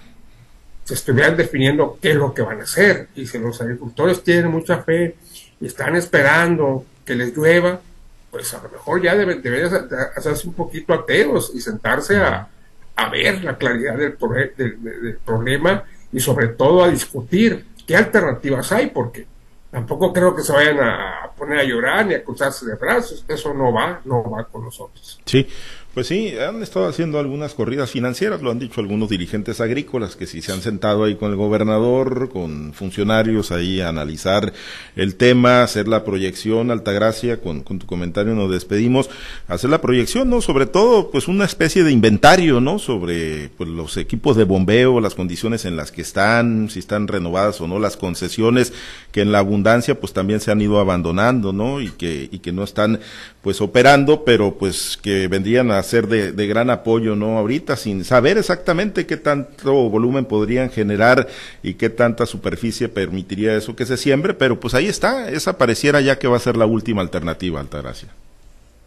se 0.83 0.93
estuvieran 0.93 1.35
definiendo 1.35 1.97
qué 2.01 2.11
es 2.11 2.15
lo 2.15 2.33
que 2.33 2.41
van 2.41 2.61
a 2.61 2.63
hacer. 2.63 3.07
Y 3.15 3.25
si 3.25 3.39
los 3.39 3.59
agricultores 3.61 4.23
tienen 4.23 4.51
mucha 4.51 4.83
fe 4.83 5.15
y 5.59 5.65
están 5.65 5.95
esperando 5.95 6.85
que 7.05 7.15
les 7.15 7.35
llueva, 7.35 7.79
pues 8.29 8.53
a 8.53 8.61
lo 8.61 8.69
mejor 8.69 9.01
ya 9.01 9.15
deben, 9.15 9.41
hacerse 10.15 10.47
un 10.47 10.53
poquito 10.53 10.93
ateos 10.93 11.51
y 11.55 11.61
sentarse 11.61 12.17
a, 12.17 12.49
ver 13.11 13.43
la 13.43 13.57
claridad 13.57 13.97
del, 13.97 14.17
del 14.55 15.17
problema 15.23 15.83
y 16.11 16.19
sobre 16.19 16.47
todo 16.47 16.83
a 16.83 16.89
discutir 16.89 17.65
qué 17.85 17.95
alternativas 17.95 18.71
hay, 18.71 18.87
porque 18.87 19.27
tampoco 19.69 20.13
creo 20.13 20.35
que 20.35 20.41
se 20.41 20.53
vayan 20.53 20.79
a 20.79 21.31
poner 21.37 21.59
a 21.59 21.63
llorar 21.63 22.05
ni 22.05 22.13
a 22.13 22.23
cruzarse 22.23 22.65
de 22.65 22.75
brazos. 22.75 23.25
Eso 23.27 23.53
no 23.53 23.73
va, 23.73 24.01
no 24.05 24.29
va 24.29 24.45
con 24.45 24.63
nosotros. 24.63 25.19
Sí, 25.25 25.47
pues 25.95 26.07
sí, 26.07 26.33
han 26.37 26.61
estado 26.61 26.87
haciendo 26.87 27.19
algunas 27.19 27.53
corridas 27.53 27.89
financieras, 27.89 28.41
lo 28.41 28.51
han 28.51 28.59
dicho 28.59 28.81
algunos 28.81 29.07
dirigentes 29.07 29.61
agrícolas, 29.61 30.17
que 30.17 30.27
si 30.27 30.41
se 30.41 30.51
han 30.51 30.61
sentado 30.61 31.05
ahí 31.05 31.15
con 31.15 31.31
el 31.31 31.37
gobernador, 31.37 32.29
con 32.29 32.73
funcionarios 32.73 33.53
ahí 33.53 33.79
a 33.79 33.87
analizar 33.87 34.51
el 34.97 35.15
tema, 35.15 35.63
hacer 35.63 35.87
la 35.87 36.03
proyección, 36.03 36.69
Altagracia, 36.69 37.39
con, 37.39 37.61
con 37.61 37.79
tu 37.79 37.85
comentario 37.85 38.35
nos 38.35 38.51
despedimos, 38.51 39.09
hacer 39.47 39.69
la 39.69 39.79
proyección, 39.79 40.29
¿no? 40.29 40.41
Sobre 40.41 40.65
todo, 40.65 41.11
pues 41.11 41.29
una 41.29 41.45
especie 41.45 41.85
de 41.85 41.93
inventario, 41.93 42.59
¿no? 42.59 42.77
Sobre 42.77 43.47
pues, 43.57 43.69
los 43.69 43.95
equipos 43.95 44.35
de 44.35 44.43
bombeo, 44.43 44.99
las 44.99 45.15
condiciones 45.15 45.63
en 45.63 45.77
las 45.77 45.93
que 45.93 46.01
están, 46.01 46.69
si 46.69 46.79
están 46.79 47.07
renovadas 47.07 47.61
o 47.61 47.69
no, 47.69 47.79
las 47.79 47.95
concesiones 47.95 48.73
que 49.13 49.21
en 49.21 49.31
la 49.31 49.39
abundancia 49.39 49.97
pues 49.97 50.11
también 50.11 50.41
se 50.41 50.51
han 50.51 50.59
ido 50.59 50.77
abandonando, 50.77 51.53
¿no? 51.53 51.79
Y 51.79 51.91
que, 51.91 52.27
y 52.29 52.39
que 52.39 52.51
no 52.51 52.65
están 52.65 52.99
pues 53.41 53.61
operando, 53.61 54.25
pero 54.25 54.57
pues 54.57 54.99
que 55.01 55.29
vendrían 55.29 55.71
a 55.71 55.84
ser 55.85 56.07
de, 56.07 56.47
gran 56.47 56.69
apoyo, 56.69 57.15
¿no? 57.15 57.37
Ahorita, 57.37 57.77
sin 57.77 58.03
saber 58.03 58.37
exactamente 58.37 59.05
qué 59.05 59.15
tanto 59.15 59.89
volumen 59.89 60.25
podrían 60.25 60.69
generar 60.69 61.27
y 61.63 61.75
qué 61.75 61.89
tanta 61.89 62.25
superficie 62.25 62.89
permitiría 62.89 63.55
eso 63.55 63.75
que 63.75 63.85
se 63.85 63.95
siembre, 63.95 64.33
pero 64.33 64.59
pues 64.59 64.73
ahí 64.73 64.87
está, 64.87 65.29
esa 65.29 65.57
pareciera 65.57 66.01
ya 66.01 66.19
que 66.19 66.27
va 66.27 66.37
a 66.37 66.41
ser 66.41 66.57
la 66.57 66.65
última 66.65 67.01
alternativa, 67.01 67.59
Altagracia. 67.59 68.09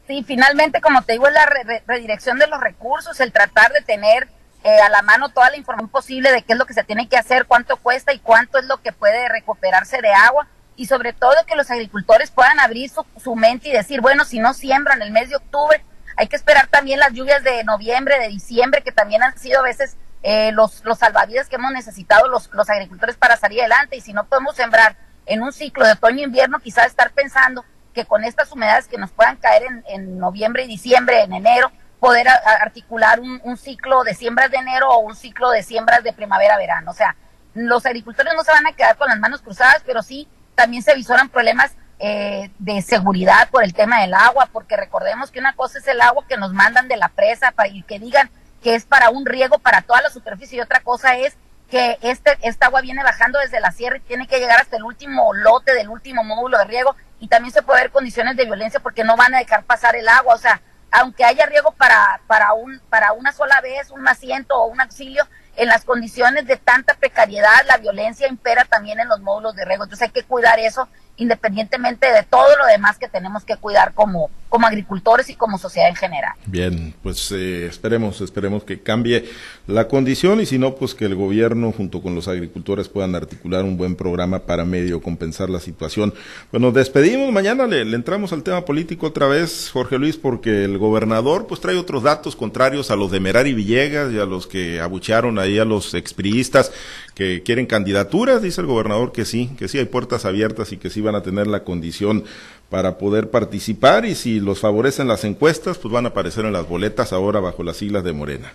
Sí, 0.07 0.25
finalmente, 0.27 0.81
como 0.81 1.03
te 1.03 1.13
digo, 1.13 1.27
es 1.27 1.35
la 1.35 1.47
redirección 1.87 2.39
de 2.39 2.47
los 2.47 2.61
recursos, 2.61 3.21
el 3.21 3.33
tratar 3.33 3.73
de 3.73 3.83
tener 3.83 4.29
eh, 4.65 4.81
a 4.81 4.89
la 4.89 5.03
mano 5.03 5.29
toda 5.29 5.51
la 5.51 5.57
información 5.57 5.89
posible 5.89 6.33
de 6.33 6.43
qué 6.43 6.55
es 6.55 6.59
lo 6.59 6.67
que 6.67 6.75
se 6.75 6.83
tiene 6.85 7.09
que 7.09 7.17
hacer, 7.17 7.47
cuánto 7.47 7.77
cuesta 7.77 8.13
y 8.13 8.19
cuánto 8.19 8.59
es 8.59 8.67
lo 8.67 8.83
que 8.83 8.93
puede 8.93 9.29
recuperarse 9.29 10.01
de 10.03 10.13
agua 10.13 10.49
y 10.77 10.87
sobre 10.87 11.13
todo 11.13 11.35
que 11.47 11.57
los 11.57 11.71
agricultores 11.71 12.31
puedan 12.31 12.59
abrir 12.61 12.89
su, 12.89 13.05
su 13.23 13.35
mente 13.35 13.69
y 13.69 13.73
decir, 13.73 14.01
bueno, 14.01 14.25
si 14.25 14.39
no 14.39 14.55
siembran 14.55 15.03
el 15.03 15.11
mes 15.11 15.29
de 15.29 15.37
octubre, 15.37 15.83
hay 16.19 16.27
que 16.27 16.35
esperar 16.35 16.67
también 16.67 16.99
las 16.99 17.13
lluvias 17.13 17.45
de 17.45 17.63
noviembre, 17.63 18.19
de 18.19 18.27
diciembre, 18.27 18.83
que 18.83 18.91
también 18.91 19.23
han 19.23 19.39
sido 19.39 19.61
a 19.61 19.63
veces 19.63 19.97
eh, 20.25 20.51
los, 20.51 20.85
los 20.85 20.99
salvavidas 20.99 21.49
que 21.49 21.55
hemos 21.55 21.71
necesitado 21.71 22.27
los, 22.27 22.51
los 22.53 22.69
agricultores 22.69 23.17
para 23.17 23.37
salir 23.37 23.61
adelante. 23.61 23.97
Y 23.97 24.01
si 24.01 24.13
no 24.13 24.25
podemos 24.25 24.57
sembrar 24.57 24.97
en 25.27 25.43
un 25.43 25.53
ciclo 25.53 25.87
de 25.87 25.93
otoño-invierno, 25.93 26.59
quizás 26.59 26.87
estar 26.87 27.13
pensando 27.13 27.65
que 27.95 28.05
con 28.05 28.25
estas 28.25 28.51
humedades 28.51 28.89
que 28.89 28.99
nos 28.99 29.13
puedan 29.13 29.37
caer 29.37 29.63
en, 29.63 29.85
en 29.89 30.19
noviembre 30.19 30.65
y 30.65 30.67
diciembre, 30.67 31.23
en 31.23 31.35
enero, 31.35 31.71
poder 32.01 32.27
articular 32.29 33.21
un, 33.21 33.41
un, 33.45 33.57
ciclo 33.57 34.03
de 34.03 34.15
siembras 34.15 34.51
de 34.51 34.57
enero 34.57 34.91
o 34.91 34.99
un 34.99 35.15
ciclo 35.15 35.51
de 35.51 35.63
siembras 35.63 36.03
de 36.03 36.13
primavera-verano. 36.13 36.91
O 36.91 36.95
sea, 36.95 37.15
los 37.55 37.87
agricultores 37.87 38.35
no 38.35 38.43
se 38.43 38.51
van 38.51 38.67
a 38.67 38.73
quedar 38.73 38.97
con 38.97 39.07
las 39.07 39.21
manos 39.21 39.41
cruzadas, 39.41 39.85
pero 39.87 40.03
sí 40.03 40.27
también 40.57 40.83
se 40.83 40.97
visoran 40.97 41.29
problemas 41.29 41.77
eh, 42.01 42.51
de 42.59 42.81
seguridad 42.83 43.51
por 43.51 43.65
el 43.65 43.75
tema 43.75 44.01
del 44.01 44.15
agua, 44.15 44.49
porque 44.53 44.77
recordemos 44.77 45.31
que 45.31 45.41
una 45.41 45.55
cosa 45.55 45.79
es 45.79 45.87
el 45.89 46.01
agua 46.01 46.25
que 46.29 46.37
nos 46.37 46.53
mandan 46.53 46.89
de 46.89 46.97
la 46.97 47.09
presa 47.09 47.51
para, 47.51 47.69
y 47.69 47.83
que 47.83 47.99
digan 47.99 48.31
que 48.63 48.75
es 48.75 48.85
para 48.85 49.11
un 49.11 49.27
riego 49.27 49.59
para 49.59 49.83
toda 49.83 50.03
la 50.03 50.11
superficie 50.11 50.59
y 50.59 50.61
otra 50.61 50.81
cosa 50.81 51.17
es 51.17 51.37
que 51.71 51.99
este, 52.01 52.39
esta 52.43 52.67
agua 52.67 52.81
viene 52.81 53.03
bajando 53.03 53.39
desde 53.39 53.61
la 53.61 53.73
sierra 53.73 53.99
y 53.99 54.01
tiene 54.01 54.27
que 54.27 54.39
llegar 54.39 54.61
hasta 54.61 54.77
el 54.77 54.85
último 54.85 55.35
lote 55.35 55.75
del 55.75 55.89
último 55.89 56.25
módulo 56.25 56.59
de 56.59 56.65
riego 56.65 56.97
y 57.21 57.29
también 57.29 57.53
se 57.53 57.63
puede 57.63 57.83
ver 57.83 57.91
condiciones 57.91 58.37
de 58.37 58.45
violencia 58.45 58.81
porque 58.81 59.05
no 59.05 59.17
van 59.17 59.35
a 59.35 59.39
dejar 59.39 59.65
pasar 59.65 59.97
el 59.97 60.09
agua, 60.09 60.35
o 60.35 60.39
sea, 60.39 60.61
aunque 60.91 61.25
haya 61.25 61.47
riego 61.47 61.73
para, 61.73 62.21
para, 62.27 62.53
un, 62.55 62.81
para 62.89 63.13
una 63.13 63.33
sola 63.33 63.61
vez, 63.61 63.91
un 63.91 64.07
asiento 64.09 64.57
o 64.57 64.67
un 64.67 64.81
auxilio, 64.81 65.27
en 65.57 65.69
las 65.69 65.85
condiciones 65.85 66.47
de 66.47 66.57
tanta 66.57 66.95
precariedad, 66.95 67.67
la 67.67 67.79
violencia 67.79 68.29
impera 68.29 68.65
también 68.65 69.01
en 69.01 69.09
los 69.09 69.21
módulos 69.21 69.57
de 69.57 69.65
riego. 69.65 69.85
Entonces 69.85 70.07
hay 70.07 70.13
que 70.13 70.23
cuidar 70.23 70.61
eso 70.61 70.89
independientemente 71.19 72.11
de 72.11 72.23
todo 72.23 72.57
lo 72.57 72.67
demás 72.67 72.99
que 72.99 73.09
tenemos 73.09 73.45
que 73.45 73.57
cuidar 73.57 73.93
como, 73.93 74.31
como 74.49 74.67
agricultores 74.67 75.29
y 75.29 75.35
como 75.35 75.59
sociedad 75.59 75.89
en 75.89 75.97
general. 75.97 76.35
Bien, 76.47 76.95
pues 77.03 77.31
eh, 77.33 77.67
esperemos, 77.67 78.21
esperemos 78.21 78.65
que 78.65 78.81
cambie 78.81 79.29
la 79.67 79.89
condición 79.89 80.41
y 80.41 80.47
si 80.47 80.59
no, 80.59 80.75
pues 80.77 80.95
que 80.95 81.05
el 81.05 81.15
gobierno 81.15 81.73
junto 81.73 82.01
con 82.01 82.15
los 82.15 82.29
agricultores 82.29 82.89
puedan 82.89 83.15
articular 83.15 83.65
un 83.65 83.77
buen 83.77 83.97
programa 83.97 84.41
para 84.41 84.65
medio 84.65 85.03
compensar 85.03 85.51
la 85.51 85.61
situación. 85.61 86.15
Bueno, 86.51 86.71
despedimos, 86.71 87.33
mañana 87.33 87.67
le, 87.67 87.83
entramos 87.83 88.33
al 88.33 88.43
tema 88.43 88.65
político 88.65 89.07
otra 89.07 89.27
vez, 89.27 89.71
Jorge 89.73 89.99
Luis, 89.99 90.17
porque 90.17 90.65
el 90.65 90.79
gobernador 90.79 91.47
pues 91.47 91.61
trae 91.61 91.77
otros 91.77 92.05
datos 92.05 92.37
contrarios 92.37 92.91
a 92.91 92.97
los 92.97 93.11
de 93.11 93.21
Merari 93.21 93.55
Villegas 93.55 94.13
y 94.13 94.19
a 94.19 94.25
los 94.25 94.47
que 94.47 94.81
abuchearon 94.81 95.39
ahí 95.39 95.59
a 95.59 95.65
los 95.65 95.95
expriistas 95.95 96.73
que 97.15 97.43
quieren 97.43 97.67
candidaturas, 97.67 98.43
dice 98.43 98.61
el 98.61 98.69
gobernador 98.69 99.11
que 99.11 99.25
sí, 99.25 99.51
que 99.59 99.67
sí 99.67 99.77
hay 99.77 99.87
puertas 99.87 100.25
abiertas 100.25 100.71
y 100.71 100.77
que 100.77 100.89
sí 100.89 101.01
van 101.09 101.21
a 101.21 101.23
tener 101.23 101.47
la 101.47 101.65
condición 101.65 102.25
para 102.71 102.99
poder 102.99 103.31
participar 103.31 104.05
y 104.05 104.15
si 104.15 104.41
los 104.41 104.61
favorecen 104.61 105.09
las 105.09 105.25
encuestas, 105.25 105.79
pues 105.79 105.93
van 105.93 106.05
a 106.05 106.11
aparecer 106.11 106.45
en 106.45 106.53
las 106.53 106.69
boletas 106.69 107.13
ahora 107.13 107.41
bajo 107.41 107.63
las 107.63 107.79
siglas 107.79 108.05
de 108.05 108.13
Morena. 108.13 108.53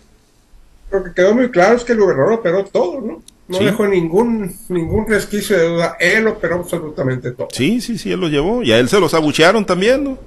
Lo 0.91 1.03
que 1.03 1.13
quedó 1.13 1.33
muy 1.33 1.49
claro 1.49 1.75
es 1.75 1.83
que 1.83 1.93
el 1.93 1.99
gobernador 1.99 2.33
operó 2.33 2.63
todo, 2.65 3.01
¿no? 3.01 3.23
No 3.47 3.57
Sí. 3.57 3.65
dejó 3.65 3.87
ningún, 3.87 4.55
ningún 4.69 5.07
resquicio 5.07 5.57
de 5.57 5.67
duda. 5.67 5.97
Él 5.99 6.27
operó 6.27 6.55
absolutamente 6.57 7.31
todo. 7.31 7.47
Sí, 7.51 7.81
sí, 7.81 7.97
sí, 7.97 8.11
él 8.11 8.19
los 8.21 8.29
llevó 8.29 8.61
y 8.63 8.71
a 8.71 8.77
él 8.79 8.87
se 8.87 8.99
los 8.99 9.13
abuchearon 9.15 9.65
también, 9.65 10.03
¿no? 10.03 10.17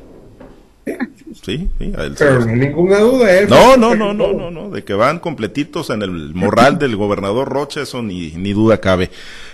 Sí, 1.42 1.68
sí, 1.78 1.92
a 1.96 2.04
él 2.04 2.16
se 2.16 2.24
Pero 2.24 2.36
los... 2.36 2.46
no 2.46 2.52
hay 2.52 2.58
ninguna 2.60 2.98
duda. 3.00 3.32
Él 3.38 3.48
No, 3.48 3.76
no, 3.76 3.94
no, 3.94 4.14
no, 4.14 4.32
no, 4.32 4.50
no, 4.50 4.70
de 4.70 4.84
que 4.84 4.94
van 4.94 5.18
completitos 5.18 5.90
en 5.90 6.02
el 6.02 6.34
morral 6.34 6.78
del 6.78 6.96
gobernador 6.96 7.48
Rocha, 7.48 7.82
eso 7.82 8.02
ni, 8.02 8.30
ni 8.32 8.52
duda 8.52 8.80
cabe. 8.80 9.10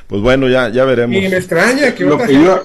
Pues 0.07 0.21
bueno, 0.23 0.49
ya, 0.49 0.69
ya 0.69 0.85
veremos. 0.85 1.17
Y 1.17 1.21
me 1.29 1.37
extraña 1.37 1.95
que 1.95 2.05
Lo 2.05 2.15
otra 2.17 2.27
que 2.27 2.35
gente- 2.35 2.47
yo- 2.47 2.63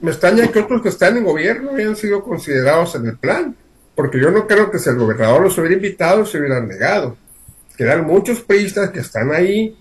me 0.00 0.10
extraña 0.10 0.46
que 0.48 0.60
otros 0.60 0.82
que 0.82 0.88
están 0.88 1.16
en 1.16 1.24
gobierno 1.24 1.72
hayan 1.76 1.96
sido 1.96 2.22
considerados 2.22 2.94
en 2.94 3.06
el 3.06 3.16
plan, 3.18 3.54
porque 3.94 4.20
yo 4.20 4.30
no 4.30 4.46
creo 4.46 4.70
que 4.70 4.78
si 4.78 4.88
el 4.88 4.96
gobernador 4.96 5.42
los 5.42 5.58
hubiera 5.58 5.74
invitado 5.74 6.24
se 6.24 6.38
hubieran 6.38 6.68
negado. 6.68 7.16
Quedan 7.76 8.06
muchos 8.06 8.40
priistas 8.40 8.90
que 8.90 9.00
están 9.00 9.30
ahí 9.32 9.76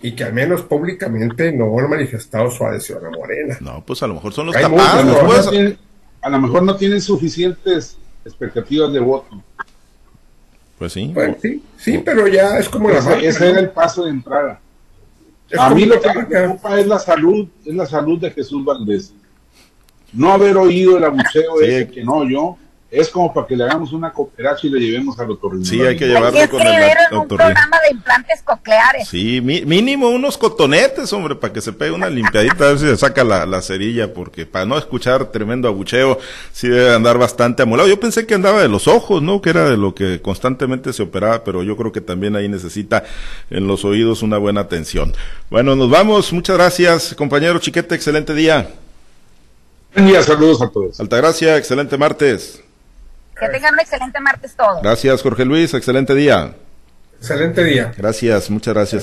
y 0.00 0.12
que 0.14 0.24
al 0.24 0.32
menos 0.34 0.62
públicamente 0.62 1.50
no 1.52 1.78
han 1.78 1.88
manifestado 1.90 2.50
su 2.50 2.64
adhesión 2.64 3.04
a 3.06 3.10
Morena. 3.10 3.56
No, 3.60 3.82
pues 3.86 4.02
a 4.02 4.06
lo 4.06 4.14
mejor 4.14 4.32
son 4.32 4.46
los 4.46 4.56
Hay 4.56 4.66
muchos, 4.68 5.18
pues. 5.26 5.74
A 6.24 6.30
lo 6.30 6.40
mejor 6.40 6.62
no 6.62 6.74
tienen 6.76 7.00
suficientes 7.02 7.98
expectativas 8.24 8.90
de 8.92 9.00
voto. 9.00 9.42
Pues 10.78 10.92
sí. 10.94 11.10
Bueno, 11.14 11.36
sí, 11.40 11.62
sí, 11.76 11.98
pero 12.04 12.26
ya 12.26 12.58
es 12.58 12.68
como 12.68 12.88
la 12.88 12.98
Ese, 12.98 13.08
marca, 13.10 13.26
ese 13.26 13.40
¿no? 13.44 13.50
era 13.50 13.60
el 13.60 13.70
paso 13.70 14.04
de 14.04 14.10
entrada. 14.10 14.60
Es 15.50 15.58
A 15.60 15.70
mí 15.70 15.84
lo 15.84 16.00
que 16.00 16.12
me 16.14 16.24
preocupa 16.24 16.80
es 16.80 16.86
la 16.86 16.98
salud, 16.98 17.46
es 17.64 17.74
la 17.74 17.86
salud 17.86 18.18
de 18.18 18.30
Jesús 18.30 18.64
Valdés. 18.64 19.12
No 20.14 20.32
haber 20.32 20.56
oído 20.56 20.96
el 20.96 21.04
abucheo 21.04 21.58
Sí. 21.60 21.66
ese 21.66 21.88
que 21.90 22.04
no 22.04 22.28
yo, 22.28 22.56
es 22.94 23.08
como 23.08 23.32
para 23.34 23.46
que 23.46 23.56
le 23.56 23.64
hagamos 23.64 23.92
una 23.92 24.12
cooperacha 24.12 24.66
y 24.66 24.70
le 24.70 24.80
llevemos 24.80 25.18
al 25.18 25.30
otorrino. 25.30 25.64
Sí, 25.64 25.80
hay 25.82 25.96
que 25.96 26.04
Hay 26.04 26.10
llevarlo 26.12 26.38
que 26.40 26.48
con 26.48 26.60
el 26.62 26.68
en 26.74 27.16
un 27.18 27.28
programa 27.28 27.78
de 27.88 27.94
implantes 27.96 28.42
cocleares. 28.42 29.08
Sí, 29.08 29.40
mi- 29.40 29.64
mínimo 29.64 30.08
unos 30.10 30.38
cotonetes, 30.38 31.12
hombre, 31.12 31.34
para 31.34 31.52
que 31.52 31.60
se 31.60 31.72
pegue 31.72 31.90
una 31.90 32.08
limpiadita, 32.08 32.64
a 32.64 32.68
ver 32.68 32.78
si 32.78 32.86
se 32.86 32.96
saca 32.96 33.24
la, 33.24 33.46
la 33.46 33.60
cerilla, 33.62 34.14
porque 34.14 34.46
para 34.46 34.64
no 34.64 34.78
escuchar 34.78 35.26
tremendo 35.32 35.68
abucheo, 35.68 36.18
sí 36.52 36.68
debe 36.68 36.94
andar 36.94 37.18
bastante 37.18 37.62
amolado. 37.62 37.88
Yo 37.88 38.00
pensé 38.00 38.26
que 38.26 38.34
andaba 38.34 38.62
de 38.62 38.68
los 38.68 38.88
ojos, 38.88 39.20
¿no? 39.22 39.42
Que 39.42 39.50
era 39.50 39.68
de 39.68 39.76
lo 39.76 39.94
que 39.94 40.20
constantemente 40.22 40.92
se 40.92 41.02
operaba, 41.02 41.44
pero 41.44 41.62
yo 41.62 41.76
creo 41.76 41.92
que 41.92 42.00
también 42.00 42.36
ahí 42.36 42.48
necesita 42.48 43.04
en 43.50 43.66
los 43.66 43.84
oídos 43.84 44.22
una 44.22 44.38
buena 44.38 44.62
atención. 44.62 45.12
Bueno, 45.50 45.76
nos 45.76 45.90
vamos. 45.90 46.32
Muchas 46.32 46.56
gracias, 46.56 47.14
compañero 47.14 47.58
Chiquete. 47.58 47.94
Excelente 47.94 48.34
día. 48.34 48.68
Buen 49.94 50.06
día, 50.08 50.22
saludos 50.24 50.60
a 50.60 50.68
todos. 50.70 50.98
Altagracia, 50.98 51.56
excelente 51.56 51.96
martes. 51.96 52.63
Que 53.38 53.48
tengan 53.48 53.74
un 53.74 53.80
excelente 53.80 54.20
martes 54.20 54.54
todos. 54.54 54.82
Gracias, 54.82 55.22
Jorge 55.22 55.44
Luis. 55.44 55.74
Excelente 55.74 56.14
día. 56.14 56.54
Excelente 57.18 57.64
día. 57.64 57.92
Gracias, 57.96 58.50
muchas 58.50 58.74
gracias. 58.74 59.02